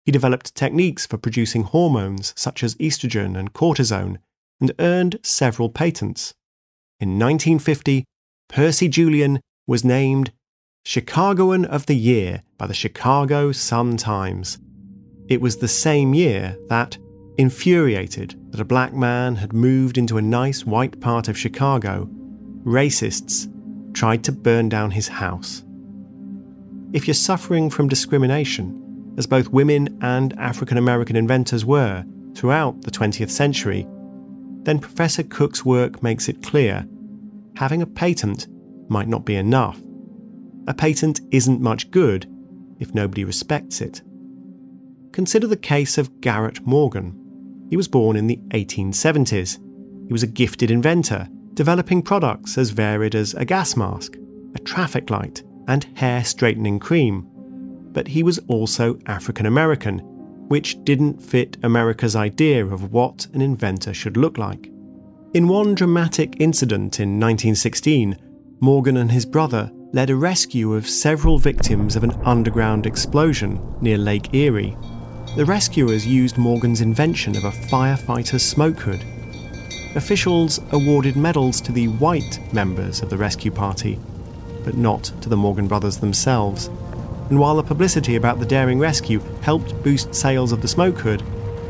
He 0.05 0.11
developed 0.11 0.55
techniques 0.55 1.05
for 1.05 1.19
producing 1.19 1.65
hormones 1.65 2.33
such 2.35 2.63
as 2.63 2.75
estrogen 2.75 3.37
and 3.37 3.53
cortisone 3.53 4.17
and 4.59 4.71
earned 4.79 5.19
several 5.21 5.69
patents. 5.69 6.33
In 6.99 7.19
1950, 7.19 8.05
Percy 8.49 8.87
Julian 8.87 9.39
was 9.67 9.85
named 9.85 10.31
Chicagoan 10.83 11.63
of 11.63 11.85
the 11.85 11.95
Year 11.95 12.41
by 12.57 12.65
the 12.65 12.73
Chicago 12.73 13.51
Sun-Times. 13.51 14.57
It 15.33 15.41
was 15.41 15.57
the 15.57 15.67
same 15.67 16.13
year 16.13 16.55
that, 16.69 16.95
infuriated 17.39 18.35
that 18.51 18.59
a 18.59 18.65
black 18.65 18.93
man 18.93 19.37
had 19.37 19.51
moved 19.51 19.97
into 19.97 20.19
a 20.19 20.21
nice 20.21 20.63
white 20.63 21.01
part 21.01 21.27
of 21.27 21.35
Chicago, 21.35 22.07
racists 22.63 23.51
tried 23.95 24.23
to 24.25 24.31
burn 24.31 24.69
down 24.69 24.91
his 24.91 25.07
house. 25.07 25.63
If 26.93 27.07
you're 27.07 27.15
suffering 27.15 27.71
from 27.71 27.87
discrimination, 27.87 29.15
as 29.17 29.25
both 29.25 29.47
women 29.47 29.97
and 30.03 30.37
African 30.37 30.77
American 30.77 31.15
inventors 31.15 31.65
were 31.65 32.05
throughout 32.35 32.83
the 32.83 32.91
20th 32.91 33.31
century, 33.31 33.87
then 34.61 34.77
Professor 34.77 35.23
Cook's 35.23 35.65
work 35.65 36.03
makes 36.03 36.29
it 36.29 36.43
clear 36.43 36.85
having 37.55 37.81
a 37.81 37.87
patent 37.87 38.45
might 38.87 39.07
not 39.07 39.25
be 39.25 39.35
enough. 39.35 39.81
A 40.67 40.75
patent 40.75 41.21
isn't 41.31 41.59
much 41.59 41.89
good 41.89 42.27
if 42.79 42.93
nobody 42.93 43.23
respects 43.23 43.81
it. 43.81 44.03
Consider 45.13 45.45
the 45.45 45.55
case 45.55 45.99
of 45.99 46.21
Garrett 46.21 46.65
Morgan. 46.65 47.67
He 47.69 47.77
was 47.77 47.87
born 47.87 48.15
in 48.15 48.25
the 48.25 48.39
1870s. 48.49 49.59
He 50.07 50.11
was 50.11 50.23
a 50.23 50.27
gifted 50.27 50.71
inventor, 50.71 51.29
developing 51.53 52.01
products 52.01 52.57
as 52.57 52.71
varied 52.71 53.13
as 53.13 53.35
a 53.35 53.45
gas 53.45 53.77
mask, 53.77 54.17
a 54.55 54.59
traffic 54.59 55.11
light, 55.11 55.43
and 55.67 55.83
hair 55.95 56.23
straightening 56.23 56.79
cream. 56.79 57.27
But 57.91 58.07
he 58.07 58.23
was 58.23 58.39
also 58.47 58.97
African 59.05 59.45
American, 59.45 59.99
which 60.47 60.83
didn't 60.83 61.21
fit 61.21 61.57
America's 61.61 62.15
idea 62.15 62.65
of 62.65 62.91
what 62.91 63.27
an 63.33 63.41
inventor 63.41 63.93
should 63.93 64.17
look 64.17 64.39
like. 64.39 64.71
In 65.35 65.47
one 65.47 65.75
dramatic 65.75 66.37
incident 66.39 66.99
in 66.99 67.19
1916, 67.19 68.17
Morgan 68.61 68.97
and 68.97 69.11
his 69.11 69.27
brother 69.27 69.71
led 69.93 70.09
a 70.09 70.15
rescue 70.15 70.73
of 70.73 70.89
several 70.89 71.37
victims 71.37 71.95
of 71.95 72.03
an 72.03 72.19
underground 72.25 72.87
explosion 72.87 73.61
near 73.79 73.97
Lake 73.99 74.33
Erie. 74.33 74.75
The 75.35 75.45
rescuers 75.45 76.05
used 76.05 76.37
Morgan's 76.37 76.79
invention 76.79 77.35
of 77.35 77.43
a 77.43 77.49
firefighter's 77.49 78.43
smoke 78.43 78.79
hood. 78.79 79.03
Officials 79.95 80.61
awarded 80.71 81.15
medals 81.15 81.59
to 81.61 81.71
the 81.71 81.87
white 81.87 82.39
members 82.53 83.01
of 83.01 83.09
the 83.09 83.17
rescue 83.17 83.49
party, 83.49 83.97
but 84.63 84.77
not 84.77 85.05
to 85.21 85.29
the 85.29 85.35
Morgan 85.35 85.67
brothers 85.67 85.97
themselves. 85.97 86.67
And 87.31 87.39
while 87.39 87.55
the 87.55 87.63
publicity 87.63 88.15
about 88.15 88.39
the 88.39 88.45
daring 88.45 88.77
rescue 88.77 89.21
helped 89.41 89.81
boost 89.81 90.13
sales 90.13 90.51
of 90.51 90.61
the 90.61 90.67
smoke 90.67 90.99
hood, 90.99 91.23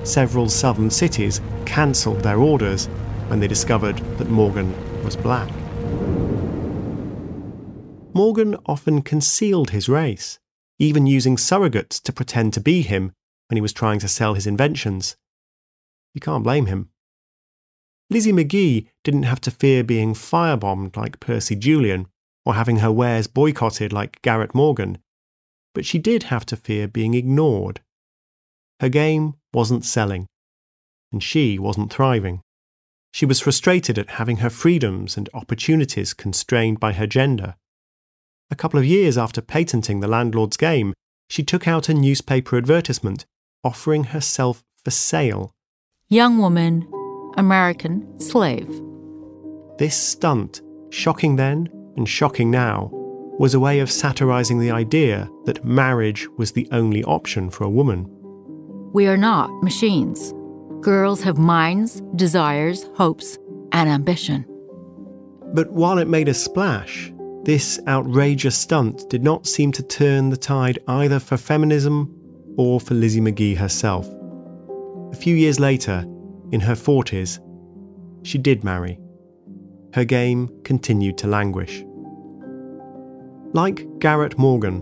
several 0.04 0.49
southern 0.49 0.89
cities 0.89 1.39
cancelled 1.65 2.19
their 2.19 2.39
orders 2.39 2.88
when 3.28 3.39
they 3.39 3.47
discovered 3.47 3.95
that 4.17 4.30
Morgan 4.30 4.76
was 5.06 5.15
black. 5.15 5.49
Morgan 8.13 8.58
often 8.65 9.02
concealed 9.02 9.69
his 9.69 9.88
race, 9.88 10.38
even 10.80 11.08
using 11.08 11.38
surrogates 11.38 12.02
to 12.02 12.12
pretend 12.12 12.52
to 12.54 12.60
be 12.60 12.82
him 12.82 13.13
when 13.48 13.58
he 13.58 13.62
was 13.62 13.74
trying 13.74 14.00
to 14.00 14.08
sell 14.08 14.34
his 14.34 14.48
inventions. 14.48 15.16
You 16.14 16.22
can't 16.22 16.44
blame 16.44 16.68
him. 16.68 16.90
Lizzie 18.10 18.32
Magie 18.32 18.90
didn't 19.04 19.24
have 19.24 19.42
to 19.42 19.52
fear 19.52 19.84
being 19.84 20.14
firebombed 20.14 20.96
like 20.96 21.20
Percy 21.20 21.56
Julian 21.56 22.08
or 22.46 22.54
having 22.54 22.78
her 22.78 22.92
wares 22.92 23.28
boycotted 23.28 23.92
like 23.94 24.22
Garrett 24.22 24.54
Morgan, 24.54 24.98
but 25.74 25.86
she 25.86 25.98
did 25.98 26.24
have 26.24 26.46
to 26.48 26.56
fear 26.56 26.88
being 26.88 27.14
ignored. 27.14 27.82
Her 28.80 28.90
game 28.90 29.36
wasn't 29.54 29.86
selling, 29.86 30.28
and 31.12 31.24
she 31.24 31.58
wasn't 31.58 31.92
thriving. 31.92 32.42
She 33.14 33.26
was 33.26 33.40
frustrated 33.40 33.98
at 33.98 34.12
having 34.12 34.38
her 34.38 34.50
freedoms 34.50 35.16
and 35.16 35.30
opportunities 35.34 36.14
constrained 36.14 36.80
by 36.80 36.94
her 36.94 37.08
gender. 37.08 37.56
A 38.52 38.56
couple 38.56 38.80
of 38.80 38.86
years 38.86 39.18
after 39.18 39.42
patenting 39.42 40.00
the 40.00 40.08
landlord's 40.08 40.58
game, 40.58 40.94
she 41.30 41.44
took 41.44 41.68
out 41.68 41.90
a 41.90 41.94
newspaper 41.94 42.58
advertisement 42.58 43.26
offering 43.63 44.06
herself 44.06 44.63
for 44.84 44.91
sale. 44.91 45.54
Young 46.10 46.38
woman, 46.38 46.88
American, 47.38 48.19
slave. 48.19 48.69
This 49.78 49.95
stunt, 49.95 50.62
shocking 50.89 51.36
then 51.36 51.69
and 51.97 52.08
shocking 52.08 52.52
now, 52.52 52.89
was 53.39 53.54
a 53.54 53.60
way 53.60 53.80
of 53.80 53.91
satirizing 53.91 54.60
the 54.60 54.71
idea 54.71 55.30
that 55.45 55.65
marriage 55.65 56.28
was 56.38 56.52
the 56.52 56.67
only 56.71 57.04
option 57.04 57.49
for 57.49 57.63
a 57.63 57.69
woman. 57.69 58.06
We 58.93 59.08
are 59.08 59.17
not 59.17 59.49
machines. 59.63 60.34
Girls 60.82 61.23
have 61.23 61.38
minds, 61.38 62.02
desires, 62.15 62.88
hopes, 62.95 63.39
and 63.71 63.89
ambition. 63.89 64.45
But 65.54 65.71
while 65.71 65.97
it 65.97 66.08
made 66.08 66.30
a 66.30 66.34
splash, 66.34 67.12
this 67.43 67.80
outrageous 67.88 68.56
stunt 68.56 69.10
did 69.10 69.23
not 69.23 69.47
seem 69.47 69.71
to 69.73 69.84
turn 69.84 70.30
the 70.30 70.38
tide 70.38 70.80
either 70.88 71.19
for 71.19 71.38
feminism 71.38 72.15
or 72.58 72.80
for 72.80 72.94
Lizzie 72.94 73.22
Magie 73.22 73.56
herself. 73.56 74.08
A 75.12 75.16
few 75.16 75.36
years 75.36 75.60
later, 75.60 76.06
in 76.52 76.62
her 76.62 76.76
40s, 76.76 77.39
she 78.24 78.38
did 78.38 78.63
marry. 78.63 79.00
Her 79.94 80.06
game 80.06 80.50
continued 80.63 81.18
to 81.20 81.28
languish. 81.28 81.84
Like 83.54 83.88
Garrett 84.00 84.38
Morgan, 84.38 84.82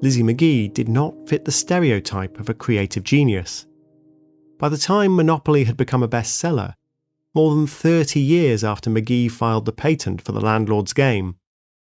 Lizzie 0.00 0.22
Magie 0.22 0.68
did 0.68 0.88
not 0.88 1.14
fit 1.28 1.44
the 1.44 1.52
stereotype 1.52 2.38
of 2.40 2.48
a 2.48 2.54
creative 2.54 3.04
genius. 3.04 3.66
By 4.58 4.68
the 4.68 4.78
time 4.78 5.14
Monopoly 5.14 5.64
had 5.64 5.76
become 5.76 6.02
a 6.02 6.08
bestseller, 6.08 6.74
more 7.34 7.54
than 7.54 7.66
30 7.66 8.20
years 8.20 8.62
after 8.62 8.90
Magie 8.90 9.28
filed 9.28 9.64
the 9.64 9.72
patent 9.72 10.22
for 10.22 10.32
the 10.32 10.40
landlord's 10.40 10.92
game, 10.92 11.36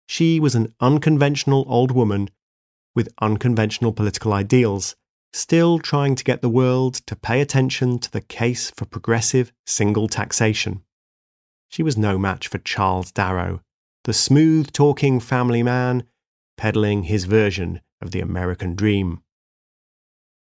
she 0.07 0.39
was 0.39 0.55
an 0.55 0.75
unconventional 0.81 1.65
old 1.69 1.91
woman 1.91 2.29
with 2.95 3.13
unconventional 3.21 3.93
political 3.93 4.33
ideals, 4.33 4.97
still 5.33 5.79
trying 5.79 6.15
to 6.15 6.25
get 6.25 6.43
the 6.43 6.49
world 6.49 6.95
to 7.07 7.17
pay 7.17 7.41
attention 7.41 7.99
to 7.99 8.11
the 8.11 8.21
case 8.21 8.71
for 8.71 8.85
progressive 8.85 9.53
single 9.67 10.09
taxation. 10.09 10.83
She 11.69 11.83
was 11.83 11.97
no 11.97 12.19
match 12.19 12.47
for 12.47 12.59
Charles 12.59 13.11
Darrow, 13.11 13.61
the 14.05 14.13
smooth 14.13 14.73
talking 14.73 15.19
family 15.19 15.63
man 15.63 16.05
peddling 16.57 17.05
his 17.05 17.25
version 17.25 17.81
of 18.01 18.13
the 18.13 18.21
American 18.21 18.77
dream. 18.77 19.23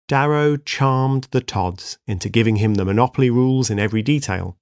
Darrow 0.07 0.57
charmed 0.57 1.27
the 1.31 1.41
Todds 1.41 1.97
into 2.07 2.29
giving 2.29 2.57
him 2.57 2.75
the 2.75 2.85
monopoly 2.85 3.29
rules 3.29 3.69
in 3.69 3.79
every 3.79 4.01
detail, 4.01 4.57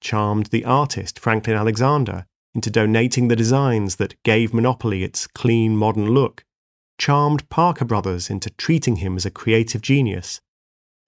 charmed 0.00 0.46
the 0.46 0.64
artist 0.64 1.20
Franklin 1.20 1.56
Alexander 1.56 2.26
into 2.54 2.70
donating 2.70 3.28
the 3.28 3.36
designs 3.36 3.96
that 3.96 4.20
gave 4.24 4.52
Monopoly 4.52 5.04
its 5.04 5.26
clean 5.26 5.76
modern 5.76 6.10
look, 6.10 6.44
charmed 6.98 7.48
Parker 7.48 7.84
Brothers 7.84 8.30
into 8.30 8.50
treating 8.50 8.96
him 8.96 9.16
as 9.16 9.26
a 9.26 9.30
creative 9.30 9.82
genius, 9.82 10.40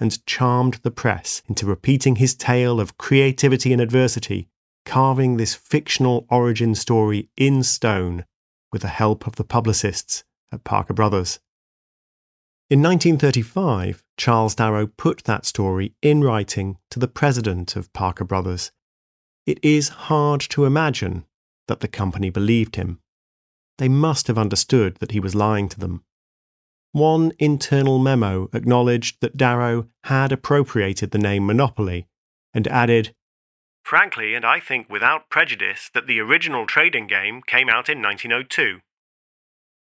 and 0.00 0.24
charmed 0.26 0.80
the 0.82 0.90
press 0.90 1.42
into 1.48 1.66
repeating 1.66 2.16
his 2.16 2.34
tale 2.34 2.80
of 2.80 2.98
creativity 2.98 3.72
and 3.72 3.80
adversity 3.80 4.48
carving 4.84 5.36
this 5.36 5.54
fictional 5.54 6.26
origin 6.30 6.74
story 6.74 7.28
in 7.36 7.62
stone 7.62 8.24
with 8.72 8.82
the 8.82 8.88
help 8.88 9.26
of 9.26 9.36
the 9.36 9.44
publicists 9.44 10.24
at 10.52 10.64
Parker 10.64 10.94
Brothers. 10.94 11.40
In 12.70 12.82
1935, 12.82 14.02
Charles 14.16 14.54
Darrow 14.54 14.86
put 14.86 15.24
that 15.24 15.44
story 15.44 15.94
in 16.02 16.22
writing 16.22 16.78
to 16.90 16.98
the 16.98 17.08
president 17.08 17.76
of 17.76 17.92
Parker 17.92 18.24
Brothers. 18.24 18.72
It 19.46 19.58
is 19.62 19.88
hard 19.88 20.40
to 20.40 20.64
imagine 20.64 21.24
that 21.68 21.80
the 21.80 21.88
company 21.88 22.30
believed 22.30 22.76
him. 22.76 23.00
They 23.78 23.88
must 23.88 24.28
have 24.28 24.38
understood 24.38 24.96
that 24.96 25.12
he 25.12 25.20
was 25.20 25.34
lying 25.34 25.68
to 25.70 25.80
them. 25.80 26.04
One 26.92 27.32
internal 27.38 27.98
memo 27.98 28.48
acknowledged 28.52 29.20
that 29.20 29.36
Darrow 29.36 29.88
had 30.04 30.30
appropriated 30.30 31.10
the 31.10 31.18
name 31.18 31.46
Monopoly 31.46 32.06
and 32.52 32.68
added, 32.68 33.14
Frankly, 33.84 34.34
and 34.34 34.46
I 34.46 34.60
think 34.60 34.88
without 34.88 35.28
prejudice, 35.28 35.90
that 35.92 36.06
the 36.06 36.18
original 36.18 36.66
trading 36.66 37.06
game 37.06 37.42
came 37.46 37.68
out 37.68 37.88
in 37.88 38.00
1902. 38.00 38.80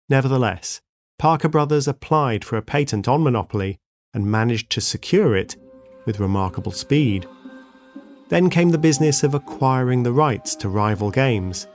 Nevertheless, 0.10 0.82
Parker 1.18 1.48
Brothers 1.48 1.88
applied 1.88 2.44
for 2.44 2.58
a 2.58 2.62
patent 2.62 3.08
on 3.08 3.24
Monopoly 3.24 3.80
and 4.14 4.30
managed 4.30 4.70
to 4.72 4.82
secure 4.82 5.36
it 5.36 5.56
with 6.06 6.20
remarkable 6.20 6.72
speed. 6.72 7.28
Then 8.30 8.50
came 8.50 8.72
the 8.72 8.78
business 8.78 9.24
of 9.24 9.34
acquiring 9.34 10.04
the 10.04 10.12
rights 10.12 10.56
to 10.58 10.70
rival 10.70 11.12
games. 11.12 11.68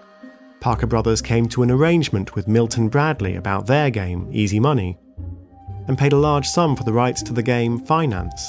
Parker 0.62 0.86
Brothers 0.86 1.20
came 1.20 1.48
to 1.48 1.64
an 1.64 1.72
arrangement 1.72 2.36
with 2.36 2.46
Milton 2.46 2.88
Bradley 2.88 3.34
about 3.34 3.66
their 3.66 3.90
game, 3.90 4.28
Easy 4.30 4.60
Money, 4.60 4.96
and 5.88 5.98
paid 5.98 6.12
a 6.12 6.16
large 6.16 6.46
sum 6.46 6.76
for 6.76 6.84
the 6.84 6.92
rights 6.92 7.20
to 7.24 7.32
the 7.32 7.42
game 7.42 7.80
Finance. 7.80 8.48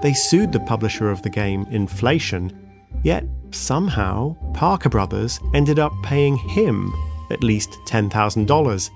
They 0.00 0.14
sued 0.14 0.50
the 0.50 0.60
publisher 0.60 1.10
of 1.10 1.20
the 1.20 1.28
game, 1.28 1.66
Inflation, 1.70 2.58
Yet, 3.02 3.24
somehow, 3.50 4.34
Parker 4.54 4.88
Brothers 4.88 5.38
ended 5.52 5.78
up 5.78 5.92
paying 6.02 6.36
him 6.36 6.90
at 7.30 7.44
least 7.44 7.70
$10,000. 7.86 8.90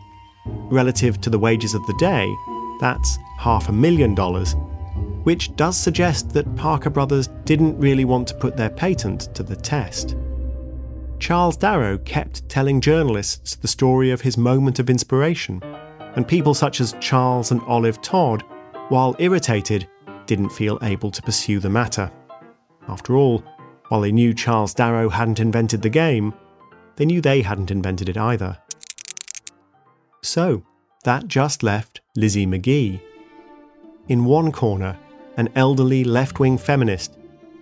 Relative 0.47 1.21
to 1.21 1.29
the 1.29 1.39
wages 1.39 1.75
of 1.75 1.87
the 1.87 1.97
day, 1.99 2.35
that's 2.81 3.19
half 3.39 3.69
a 3.69 3.73
million 3.73 4.15
dollars, 4.15 4.57
which 5.25 5.55
does 5.57 5.77
suggest 5.77 6.31
that 6.31 6.57
Parker 6.57 6.89
Brothers 6.89 7.29
didn't 7.45 7.79
really 7.79 8.07
want 8.07 8.27
to 8.29 8.35
put 8.35 8.57
their 8.57 8.71
patent 8.71 9.35
to 9.35 9.43
the 9.43 9.57
test. 9.57 10.17
Charles 11.21 11.59
Darrow 11.59 11.99
kept 11.99 12.49
telling 12.49 12.81
journalists 12.81 13.55
the 13.55 13.69
story 13.69 14.11
of 14.11 14.23
his 14.23 14.39
moment 14.39 14.79
of 14.79 14.89
inspiration, 14.89 15.63
and 16.17 16.27
people 16.27 16.55
such 16.55 16.81
as 16.81 16.97
Charles 16.99 17.51
and 17.51 17.61
Olive 17.63 18.01
Todd, 18.01 18.43
while 18.89 19.15
irritated, 19.19 19.87
didn't 20.25 20.49
feel 20.49 20.79
able 20.83 21.11
to 21.11 21.23
pursue 21.23 21.61
the 21.61 21.69
matter. 21.69 22.11
After 22.89 23.17
all, 23.17 23.45
while 23.89 24.01
they 24.01 24.13
knew 24.13 24.33
Charles 24.33 24.73
Darrow 24.73 25.11
hadn't 25.11 25.41
invented 25.41 25.83
the 25.83 25.91
game, 25.91 26.33
they 26.97 27.05
knew 27.05 27.21
they 27.21 27.43
hadn't 27.43 27.71
invented 27.71 28.09
it 28.09 28.17
either. 28.17 28.57
So, 30.23 30.65
that 31.05 31.29
just 31.29 31.63
left 31.63 32.01
Lizzie 32.17 32.47
Magie. 32.47 33.01
In 34.09 34.25
one 34.25 34.53
corner, 34.53 34.99
an 35.37 35.51
elderly 35.55 36.03
left 36.03 36.41
wing 36.41 36.57
feminist, 36.57 37.17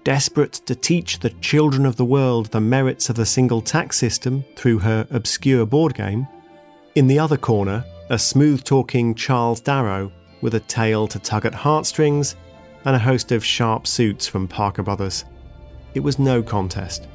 desperate 0.08 0.54
to 0.54 0.74
teach 0.74 1.18
the 1.18 1.28
children 1.28 1.84
of 1.84 1.96
the 1.96 2.04
world 2.04 2.46
the 2.46 2.58
merits 2.58 3.10
of 3.10 3.16
the 3.16 3.26
single 3.26 3.60
tax 3.60 3.98
system 3.98 4.42
through 4.56 4.78
her 4.78 5.06
obscure 5.10 5.66
board 5.66 5.92
game. 5.92 6.26
In 6.94 7.08
the 7.08 7.18
other 7.18 7.36
corner, 7.36 7.84
a 8.08 8.18
smooth 8.18 8.64
talking 8.64 9.14
Charles 9.14 9.60
Darrow 9.60 10.10
with 10.40 10.54
a 10.54 10.60
tale 10.60 11.08
to 11.08 11.18
tug 11.18 11.44
at 11.44 11.52
heartstrings 11.52 12.36
and 12.86 12.96
a 12.96 13.00
host 13.00 13.32
of 13.32 13.44
sharp 13.44 13.86
suits 13.86 14.26
from 14.26 14.48
Parker 14.48 14.82
Brothers 14.82 15.26
it 15.92 16.00
was 16.00 16.18
no 16.18 16.42
contest. 16.42 17.06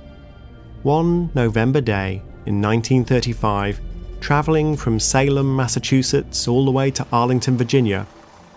One 0.84 1.32
November 1.34 1.82
day 1.82 2.22
in 2.46 2.62
1935, 2.62 3.82
travelling 4.20 4.78
from 4.78 5.00
Salem, 5.00 5.56
Massachusetts, 5.56 6.48
all 6.48 6.64
the 6.64 6.70
way 6.70 6.92
to 6.92 7.08
Arlington, 7.12 7.58
Virginia, 7.58 8.06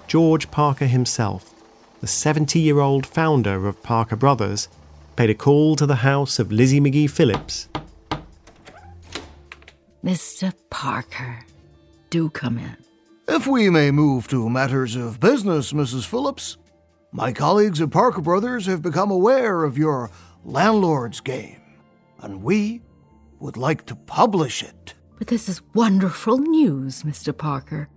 George 0.08 0.50
Parker 0.50 0.86
himself, 0.86 1.54
the 2.00 2.06
70 2.06 2.58
year 2.58 2.80
old 2.80 3.06
founder 3.06 3.66
of 3.66 3.82
Parker 3.82 4.16
Brothers, 4.16 4.68
paid 5.16 5.30
a 5.30 5.34
call 5.34 5.76
to 5.76 5.86
the 5.86 5.96
house 5.96 6.38
of 6.38 6.52
Lizzie 6.52 6.80
Magie 6.80 7.06
Phillips. 7.06 7.68
Mr. 10.04 10.52
Parker, 10.70 11.44
do 12.10 12.30
come 12.30 12.58
in. 12.58 12.76
If 13.28 13.46
we 13.46 13.70
may 13.70 13.90
move 13.90 14.28
to 14.28 14.48
matters 14.48 14.94
of 14.94 15.18
business, 15.18 15.72
Mrs. 15.72 16.06
Phillips, 16.06 16.58
my 17.10 17.32
colleagues 17.32 17.80
at 17.80 17.90
Parker 17.90 18.20
Brothers 18.20 18.66
have 18.66 18.82
become 18.82 19.10
aware 19.10 19.64
of 19.64 19.78
your 19.78 20.10
landlord's 20.44 21.20
game, 21.20 21.60
and 22.20 22.42
we 22.42 22.82
would 23.40 23.56
like 23.56 23.86
to 23.86 23.96
publish 23.96 24.62
it. 24.62 24.94
But 25.18 25.28
this 25.28 25.48
is 25.48 25.62
wonderful 25.74 26.38
news, 26.38 27.02
Mr. 27.02 27.36
Parker. 27.36 27.88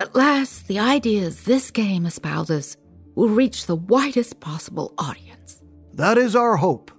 At 0.00 0.14
last, 0.14 0.68
the 0.68 0.78
ideas 0.78 1.42
this 1.42 1.70
game 1.70 2.06
espouses 2.06 2.76
will 3.18 3.28
reach 3.28 3.66
the 3.66 3.74
widest 3.74 4.38
possible 4.38 4.94
audience. 4.96 5.60
That 5.92 6.16
is 6.16 6.36
our 6.36 6.54
hope. 6.54 6.92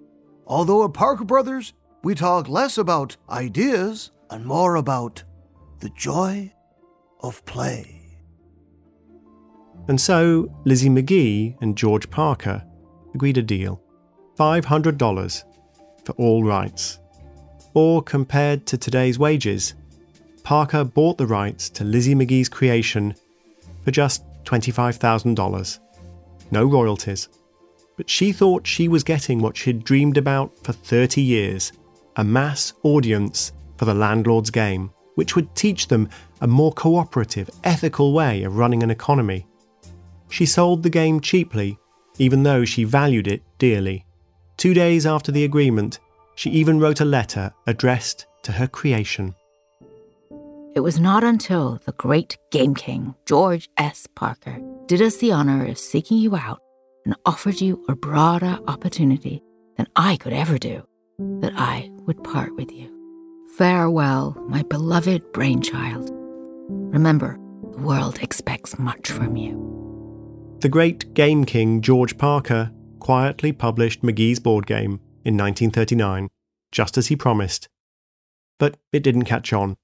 Although 0.46 0.84
at 0.84 0.94
Parker 0.94 1.24
Brothers, 1.24 1.72
we 2.04 2.14
talk 2.14 2.50
less 2.50 2.78
about 2.78 3.16
ideas 3.30 4.12
and 4.30 4.46
more 4.46 4.76
about 4.76 5.24
the 5.80 5.90
joy 5.92 6.54
of 7.22 7.46
play. 7.46 8.18
And 9.88 10.00
so 10.02 10.54
Lizzie 10.66 10.90
Magie 10.90 11.56
and 11.62 11.78
George 11.78 12.10
Parker 12.10 12.66
agreed 13.16 13.38
a 13.38 13.42
deal 13.42 13.82
$500 14.38 15.44
for 16.04 16.12
all 16.18 16.44
rights. 16.44 17.00
Or 17.74 18.04
compared 18.04 18.66
to 18.66 18.78
today's 18.78 19.18
wages, 19.18 19.74
Parker 20.44 20.84
bought 20.84 21.18
the 21.18 21.28
rights 21.28 21.70
to 21.70 21.86
Lizzie 21.86 22.14
Magie's 22.14 22.50
creation 22.50 23.16
for 23.86 23.92
just 23.92 24.26
$25,000. 24.44 25.80
No 26.52 26.66
royalties. 26.66 27.30
But 27.98 28.10
she 28.10 28.32
thought 28.32 28.66
she 28.66 28.88
was 28.88 29.04
getting 29.04 29.40
what 29.40 29.58
she'd 29.58 29.84
dreamed 29.84 30.18
about 30.18 30.58
for 30.64 30.72
30 30.74 31.22
years 31.22 31.72
a 32.16 32.24
mass 32.24 32.74
audience 32.84 33.54
for 33.78 33.86
the 33.86 33.94
landlord's 33.94 34.50
game, 34.50 34.92
which 35.16 35.36
would 35.36 35.56
teach 35.56 35.88
them 35.88 36.10
a 36.42 36.48
more 36.48 36.74
cooperative, 36.74 37.50
ethical 37.64 38.14
way 38.14 38.44
of 38.44 38.58
running 38.58 38.84
an 38.84 38.92
economy. 38.92 39.46
She 40.30 40.46
sold 40.46 40.84
the 40.84 40.90
game 40.90 41.22
cheaply, 41.22 41.78
even 42.18 42.44
though 42.44 42.66
she 42.66 42.84
valued 42.84 43.28
it 43.28 43.42
dearly. 43.58 44.06
Two 44.58 44.74
days 44.74 45.06
after 45.06 45.32
the 45.32 45.46
agreement, 45.46 46.00
she 46.36 46.50
even 46.50 46.80
wrote 46.80 47.00
a 47.00 47.06
letter 47.06 47.54
addressed 47.68 48.26
to 48.44 48.52
her 48.52 48.68
creation. 48.68 49.34
It 50.76 50.82
was 50.82 51.00
not 51.00 51.24
until 51.24 51.80
the 51.86 51.94
great 51.94 52.38
Game 52.52 52.76
King, 52.76 53.16
George 53.26 53.70
S. 53.78 54.08
Parker, 54.16 54.60
did 54.86 55.02
us 55.02 55.18
the 55.18 55.32
honor 55.32 55.66
of 55.66 55.80
seeking 55.80 56.20
you 56.20 56.36
out 56.36 56.62
and 57.06 57.16
offered 57.26 57.60
you 57.60 57.84
a 57.90 57.96
broader 57.96 58.60
opportunity 58.68 59.42
than 59.78 59.88
I 59.96 60.18
could 60.18 60.32
ever 60.32 60.60
do 60.60 60.84
that 61.42 61.54
I 61.56 61.90
would 62.06 62.24
part 62.24 62.56
with 62.56 62.72
you. 62.72 62.96
Farewell, 63.58 64.38
my 64.48 64.62
beloved 64.62 65.34
brainchild. 65.34 66.12
Remember, 66.70 67.40
the 67.72 67.82
world 67.82 68.20
expects 68.22 68.78
much 68.78 69.10
from 69.10 69.36
you. 69.36 70.58
The 70.60 70.70
great 70.70 71.16
game 71.16 71.46
king 71.46 71.82
George 71.82 72.16
Parker 72.18 72.72
quietly 73.00 73.52
published 73.52 74.04
Magie's 74.04 74.40
board 74.40 74.68
game 74.68 75.00
in 75.26 75.36
1939, 75.36 76.30
just 76.72 76.96
as 76.96 77.08
he 77.08 77.16
promised. 77.16 77.68
But 78.60 78.78
it 78.94 79.02
didn't 79.02 79.24
catch 79.24 79.52
on, 79.52 79.78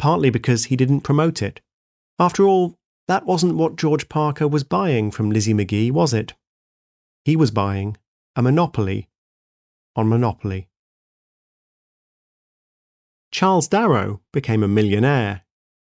partly 0.00 0.30
because 0.30 0.64
he 0.64 0.76
didn't 0.76 1.02
promote 1.02 1.42
it. 1.42 1.60
After 2.18 2.48
all, 2.48 2.74
that 3.06 3.26
wasn't 3.26 3.56
what 3.56 3.76
George 3.76 4.08
Parker 4.08 4.48
was 4.48 4.64
buying 4.64 5.10
from 5.10 5.30
Lizzie 5.30 5.52
Magie, 5.52 5.90
was 5.90 6.14
it? 6.14 6.32
He 7.24 7.36
was 7.36 7.50
buying 7.50 7.98
a 8.34 8.40
monopoly 8.40 9.08
on 9.94 10.08
Monopoly. 10.08 10.68
Charles 13.30 13.68
Darrow 13.68 14.22
became 14.32 14.62
a 14.62 14.68
millionaire, 14.68 15.42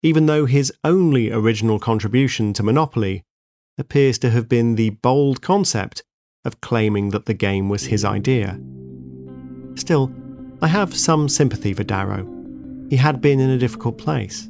even 0.03 0.27
though 0.27 0.45
his 0.45 0.71
only 0.83 1.31
original 1.31 1.79
contribution 1.79 2.53
to 2.53 2.63
Monopoly 2.63 3.23
appears 3.79 4.19
to 4.19 4.29
have 4.29 4.47
been 4.47 4.75
the 4.75 4.91
bold 4.91 5.41
concept 5.41 6.03
of 6.45 6.61
claiming 6.61 7.09
that 7.09 7.25
the 7.25 7.33
game 7.33 7.69
was 7.69 7.85
his 7.85 8.05
idea. 8.05 8.59
Still, 9.73 10.13
I 10.61 10.67
have 10.67 10.95
some 10.95 11.27
sympathy 11.27 11.73
for 11.73 11.83
Darrow. 11.83 12.34
He 12.89 12.97
had 12.97 13.21
been 13.21 13.39
in 13.39 13.49
a 13.49 13.57
difficult 13.57 13.97
place. 13.97 14.49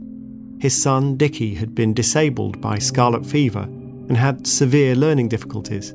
His 0.60 0.82
son 0.82 1.16
Dickie 1.16 1.56
had 1.56 1.76
been 1.76 1.94
disabled 1.94 2.60
by 2.62 2.78
scarlet 2.80 3.26
fever 3.26 3.64
and 4.08 4.18
had 4.18 4.48
severe 4.48 4.96
learning 4.96 5.30
difficulties. 5.30 5.94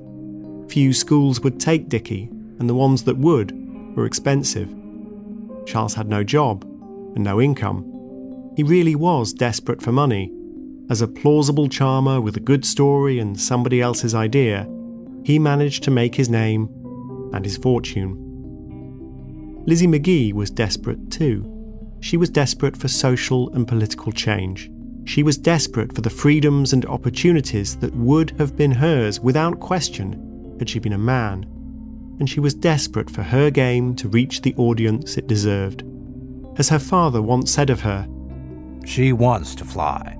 Few 0.68 0.92
schools 0.92 1.40
would 1.40 1.58
take 1.58 1.88
Dickie, 1.88 2.28
and 2.58 2.68
the 2.68 2.74
ones 2.74 3.04
that 3.04 3.18
would 3.18 3.52
were 3.96 4.06
expensive. 4.06 4.72
Charles 5.66 5.94
had 5.94 6.08
no 6.08 6.22
job 6.22 6.64
and 7.14 7.24
no 7.24 7.40
income. 7.40 7.84
He 8.56 8.62
really 8.62 8.94
was 8.94 9.32
desperate 9.32 9.82
for 9.82 9.92
money. 9.92 10.32
As 10.88 11.00
a 11.00 11.08
plausible 11.08 11.68
charmer 11.68 12.20
with 12.20 12.36
a 12.36 12.40
good 12.40 12.64
story 12.64 13.18
and 13.18 13.40
somebody 13.40 13.80
else's 13.80 14.14
idea, 14.14 14.68
he 15.24 15.38
managed 15.38 15.82
to 15.84 15.90
make 15.90 16.14
his 16.14 16.28
name 16.28 16.68
and 17.32 17.44
his 17.44 17.56
fortune. 17.56 18.16
Lizzie 19.66 19.86
Magie 19.86 20.32
was 20.32 20.50
desperate 20.50 21.10
too. 21.10 21.59
She 22.00 22.16
was 22.16 22.30
desperate 22.30 22.76
for 22.76 22.88
social 22.88 23.52
and 23.54 23.68
political 23.68 24.10
change. 24.10 24.70
She 25.04 25.22
was 25.22 25.36
desperate 25.36 25.94
for 25.94 26.00
the 26.00 26.10
freedoms 26.10 26.72
and 26.72 26.84
opportunities 26.86 27.76
that 27.76 27.94
would 27.94 28.30
have 28.38 28.56
been 28.56 28.72
hers 28.72 29.20
without 29.20 29.60
question 29.60 30.56
had 30.58 30.68
she 30.68 30.78
been 30.78 30.92
a 30.92 30.98
man. 30.98 31.44
And 32.18 32.28
she 32.28 32.40
was 32.40 32.54
desperate 32.54 33.10
for 33.10 33.22
her 33.22 33.50
game 33.50 33.94
to 33.96 34.08
reach 34.08 34.42
the 34.42 34.54
audience 34.56 35.16
it 35.16 35.26
deserved. 35.26 35.84
As 36.58 36.68
her 36.68 36.78
father 36.78 37.22
once 37.22 37.50
said 37.50 37.70
of 37.70 37.80
her, 37.80 38.06
She 38.84 39.12
wants 39.12 39.54
to 39.56 39.64
fly, 39.64 40.16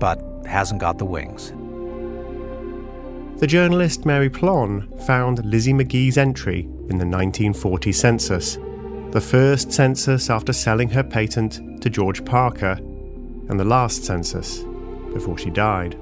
but 0.00 0.22
hasn't 0.46 0.80
got 0.80 0.98
the 0.98 1.04
wings. 1.04 1.52
The 3.40 3.46
journalist 3.46 4.04
Mary 4.04 4.28
Pilon 4.28 4.86
found 5.06 5.44
Lizzie 5.44 5.72
Magie's 5.72 6.18
entry 6.18 6.60
in 6.60 6.98
the 6.98 7.06
1940 7.06 7.92
census, 7.92 8.58
the 9.12 9.20
first 9.20 9.72
census 9.72 10.30
after 10.30 10.52
selling 10.52 10.88
her 10.88 11.02
patent 11.02 11.82
to 11.82 11.90
George 11.90 12.24
Parker, 12.24 12.78
and 13.48 13.58
the 13.58 13.64
last 13.64 14.04
census 14.04 14.64
before 15.12 15.36
she 15.36 15.50
died. 15.50 15.98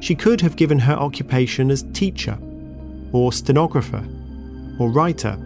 She 0.00 0.14
could 0.14 0.40
have 0.40 0.54
given 0.54 0.78
her 0.78 0.94
occupation 0.94 1.72
as 1.72 1.84
teacher, 1.92 2.38
or 3.12 3.32
stenographer, 3.32 4.06
or 4.78 4.92
writer, 4.92 5.36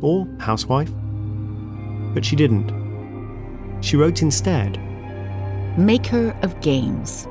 or 0.00 0.26
housewife. 0.40 0.90
But 2.14 2.24
she 2.24 2.36
didn't. 2.36 2.72
She 3.82 3.96
wrote 3.96 4.22
instead 4.22 4.80
Maker 5.76 6.34
of 6.42 6.58
games. 6.60 7.26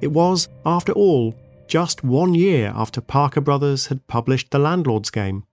It 0.00 0.10
was, 0.10 0.48
after 0.66 0.92
all, 0.92 1.34
just 1.68 2.02
one 2.02 2.34
year 2.34 2.72
after 2.74 3.00
Parker 3.00 3.40
Brothers 3.40 3.86
had 3.86 4.06
published 4.08 4.50
The 4.50 4.58
Landlord's 4.58 5.10
Game. 5.10 5.44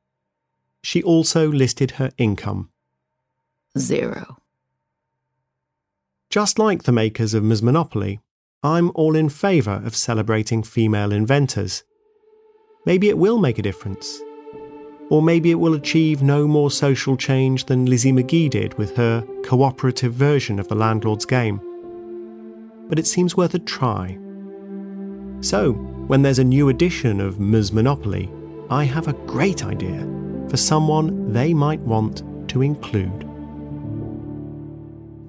She 0.84 1.04
also 1.04 1.50
listed 1.52 1.92
her 1.92 2.12
income 2.18 2.72
Zero. 3.78 4.38
Just 6.30 6.60
like 6.60 6.84
the 6.84 6.92
makers 6.92 7.34
of 7.34 7.44
Ms. 7.44 7.62
Monopoly, 7.64 8.20
I'm 8.64 8.92
all 8.96 9.16
in 9.16 9.30
favour 9.30 9.82
of 9.86 9.96
celebrating 9.96 10.62
female 10.62 11.12
inventors. 11.12 11.84
Maybe 12.86 13.10
it 13.10 13.18
will 13.18 13.38
make 13.38 13.60
a 13.60 13.62
difference. 13.62 14.22
Or 15.10 15.22
maybe 15.22 15.52
it 15.52 15.60
will 15.60 15.74
achieve 15.74 16.22
no 16.22 16.48
more 16.48 16.70
social 16.70 17.16
change 17.16 17.66
than 17.66 17.86
Lizzie 17.86 18.12
Magie 18.12 18.50
did 18.50 18.74
with 18.78 18.96
her 18.98 19.26
cooperative 19.44 20.14
version 20.14 20.60
of 20.60 20.68
the 20.68 20.76
landlord's 20.76 21.26
game. 21.26 21.60
But 22.90 23.00
it 23.00 23.08
seems 23.08 23.38
worth 23.38 23.54
a 23.54 23.60
try. 23.60 24.18
So, 25.42 25.74
when 26.08 26.22
there's 26.22 26.40
a 26.40 26.44
new 26.44 26.70
edition 26.70 27.22
of 27.22 27.40
Ms. 27.40 27.72
Monopoly, 27.72 28.30
I 28.70 28.84
have 28.84 29.08
a 29.08 29.14
great 29.14 29.66
idea 29.66 30.21
for 30.52 30.58
someone 30.58 31.32
they 31.32 31.54
might 31.54 31.80
want 31.80 32.24
to 32.50 32.62
include. 32.62 33.26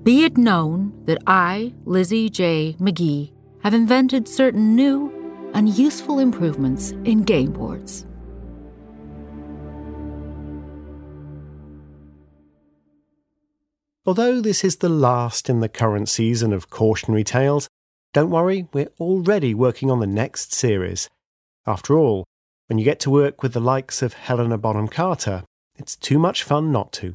Be 0.02 0.24
it 0.24 0.36
known 0.36 0.92
that 1.04 1.22
I, 1.28 1.72
Lizzie 1.84 2.28
J. 2.28 2.74
Magie, 2.80 3.32
have 3.62 3.72
invented 3.72 4.26
certain 4.26 4.74
new 4.74 5.12
and 5.54 5.68
useful 5.78 6.18
improvements 6.18 6.90
in 7.04 7.22
game 7.22 7.52
boards. 7.52 8.04
Although 14.04 14.40
this 14.40 14.64
is 14.64 14.78
the 14.78 14.88
last 14.88 15.48
in 15.48 15.60
the 15.60 15.68
current 15.68 16.08
season 16.08 16.52
of 16.52 16.68
Cautionary 16.68 17.22
Tales, 17.22 17.68
don't 18.12 18.30
worry, 18.30 18.66
we're 18.72 18.90
already 18.98 19.54
working 19.54 19.88
on 19.88 20.00
the 20.00 20.06
next 20.08 20.52
series. 20.52 21.08
After 21.64 21.96
all, 21.96 22.24
when 22.72 22.78
you 22.78 22.86
get 22.86 23.00
to 23.00 23.10
work 23.10 23.42
with 23.42 23.52
the 23.52 23.60
likes 23.60 24.00
of 24.00 24.14
Helena 24.14 24.56
Bonham 24.56 24.88
Carter, 24.88 25.44
it's 25.76 25.94
too 25.94 26.18
much 26.18 26.42
fun 26.42 26.72
not 26.72 26.90
to. 26.92 27.12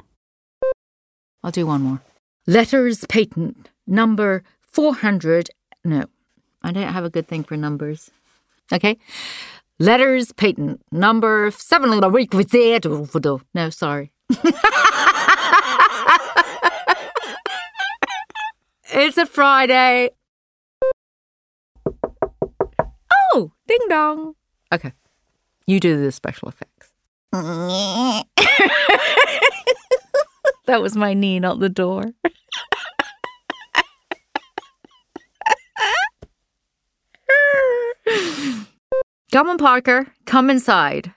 I'll 1.42 1.50
do 1.50 1.66
one 1.66 1.82
more. 1.82 2.00
Letters 2.46 3.04
patent 3.06 3.68
number 3.84 4.44
400. 4.60 5.50
No, 5.84 6.04
I 6.62 6.70
don't 6.70 6.92
have 6.92 7.04
a 7.04 7.10
good 7.10 7.26
thing 7.26 7.42
for 7.42 7.56
numbers. 7.56 8.12
Okay. 8.72 8.98
Letters 9.80 10.30
patent 10.30 10.80
number 10.92 11.50
seven. 11.50 11.90
Oh, 12.04 13.40
no, 13.52 13.70
sorry. 13.70 14.12
it's 18.92 19.18
a 19.18 19.26
Friday. 19.26 20.10
Oh, 23.34 23.50
ding 23.66 23.80
dong. 23.88 24.34
Okay. 24.72 24.92
You 25.68 25.78
do 25.80 26.02
the 26.02 26.10
special 26.12 26.48
effects. 26.48 26.90
that 30.66 30.80
was 30.80 30.96
my 30.96 31.12
knee, 31.12 31.38
not 31.38 31.60
the 31.60 31.68
door. 31.68 32.04
Come 39.30 39.50
on, 39.50 39.58
Parker. 39.58 40.06
Come 40.24 40.48
inside. 40.48 41.12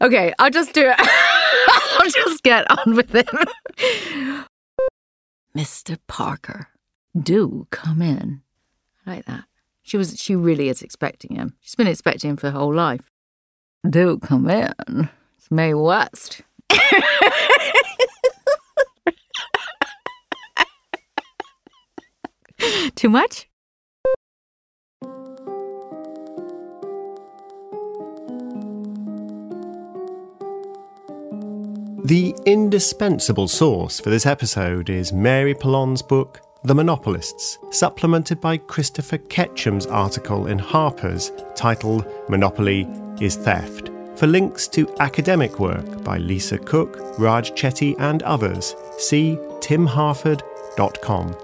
okay, 0.00 0.34
I'll 0.40 0.50
just 0.50 0.72
do 0.72 0.92
it. 0.92 0.96
I'll 2.00 2.10
just 2.10 2.42
get 2.42 2.68
on 2.68 2.96
with 2.96 3.14
it. 3.14 3.28
Mr. 5.56 5.98
Parker, 6.08 6.70
do 7.16 7.68
come 7.70 8.02
in. 8.02 8.42
I 9.06 9.16
like 9.16 9.26
that. 9.26 9.44
She 9.82 9.96
was 9.96 10.18
she 10.18 10.34
really 10.34 10.68
is 10.68 10.82
expecting 10.82 11.36
him. 11.36 11.54
She's 11.60 11.76
been 11.76 11.86
expecting 11.86 12.30
him 12.30 12.36
for 12.36 12.50
her 12.50 12.58
whole 12.58 12.74
life. 12.74 13.10
Do 13.88 14.18
come 14.18 14.50
in. 14.50 15.08
It's 15.38 15.50
Mae 15.50 15.74
West. 15.74 16.42
Too 22.96 23.08
much? 23.08 23.48
The 32.06 32.34
indispensable 32.46 33.48
source 33.48 33.98
for 33.98 34.10
this 34.10 34.26
episode 34.26 34.88
is 34.90 35.12
Mary 35.12 35.54
Pilon's 35.54 36.02
book, 36.02 36.40
The 36.66 36.74
Monopolists, 36.74 37.60
supplemented 37.70 38.40
by 38.40 38.56
Christopher 38.56 39.18
Ketcham's 39.18 39.86
article 39.86 40.48
in 40.48 40.58
Harper's 40.58 41.30
titled 41.54 42.04
Monopoly 42.28 42.88
is 43.20 43.36
Theft. 43.36 43.88
For 44.16 44.26
links 44.26 44.66
to 44.70 44.92
academic 44.98 45.60
work 45.60 46.02
by 46.02 46.18
Lisa 46.18 46.58
Cook, 46.58 46.98
Raj 47.20 47.52
Chetty, 47.52 47.94
and 48.00 48.20
others, 48.24 48.74
see 48.98 49.36
timharford.com. 49.60 51.34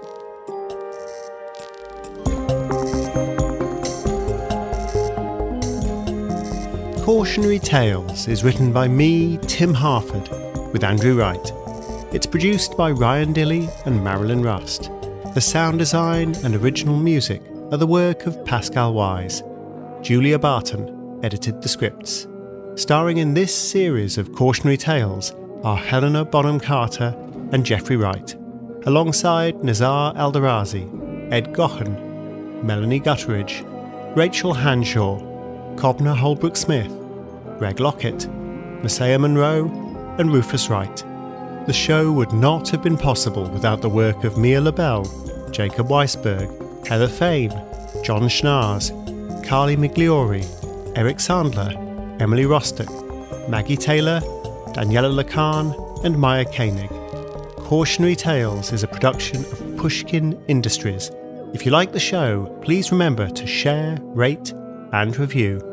Cautionary 7.05 7.59
Tales 7.59 8.27
is 8.27 8.43
written 8.43 8.73
by 8.73 8.89
me, 8.89 9.37
Tim 9.43 9.73
Harford, 9.73 10.27
with 10.73 10.83
Andrew 10.83 11.17
Wright. 11.17 11.53
It's 12.11 12.27
produced 12.27 12.75
by 12.75 12.91
Ryan 12.91 13.33
Dilley 13.33 13.69
and 13.85 14.03
Marilyn 14.03 14.43
Rust. 14.43 14.91
The 15.33 15.41
sound 15.41 15.79
design 15.79 16.35
and 16.43 16.53
original 16.53 16.95
music 16.95 17.41
are 17.71 17.77
the 17.77 17.87
work 17.87 18.27
of 18.27 18.45
Pascal 18.45 18.93
Wyse. 18.93 19.41
Julia 20.03 20.37
Barton 20.37 21.19
edited 21.23 21.59
the 21.59 21.67
scripts. 21.67 22.27
Starring 22.75 23.17
in 23.17 23.33
this 23.33 23.51
series 23.55 24.19
of 24.19 24.31
cautionary 24.33 24.77
tales 24.77 25.33
are 25.63 25.75
Helena 25.75 26.23
Bonham 26.23 26.59
Carter 26.59 27.15
and 27.51 27.65
Jeffrey 27.65 27.97
Wright, 27.97 28.35
alongside 28.85 29.63
Nazar 29.63 30.13
Eldarazi, 30.13 30.87
Ed 31.31 31.51
Gochen, 31.51 32.63
Melanie 32.63 32.99
Gutteridge, 32.99 33.65
Rachel 34.15 34.53
Hanshaw, 34.53 35.19
Cobna 35.77 36.15
Holdbrook 36.15 36.55
Smith, 36.55 36.93
Greg 37.57 37.79
Lockett, 37.79 38.27
Messiah 38.83 39.17
Monroe, 39.17 39.65
and 40.19 40.31
Rufus 40.31 40.69
Wright. 40.69 41.03
The 41.65 41.71
show 41.71 42.11
would 42.11 42.33
not 42.33 42.67
have 42.71 42.83
been 42.83 42.97
possible 42.97 43.49
without 43.49 43.81
the 43.81 43.87
work 43.87 44.25
of 44.25 44.37
Mia 44.37 44.59
Lobel, 44.59 45.05
Jacob 45.49 45.87
Weisberg, 45.87 46.85
Heather 46.85 47.07
Fain, 47.07 47.51
John 48.03 48.23
Schnaars, 48.23 48.91
Carly 49.47 49.77
Migliori, 49.77 50.43
Eric 50.97 51.17
Sandler, 51.17 51.73
Emily 52.21 52.43
Rostek, 52.43 52.89
Maggie 53.47 53.77
Taylor, 53.77 54.19
Daniela 54.73 55.23
Lacan, 55.23 56.03
and 56.03 56.19
Maya 56.19 56.43
Koenig. 56.43 56.89
Cautionary 57.59 58.17
Tales 58.17 58.73
is 58.73 58.83
a 58.83 58.87
production 58.87 59.45
of 59.45 59.77
Pushkin 59.77 60.37
Industries. 60.49 61.11
If 61.53 61.65
you 61.65 61.71
like 61.71 61.93
the 61.93 61.99
show, 61.99 62.45
please 62.61 62.91
remember 62.91 63.29
to 63.29 63.47
share, 63.47 63.97
rate, 64.01 64.51
and 64.91 65.17
review. 65.17 65.72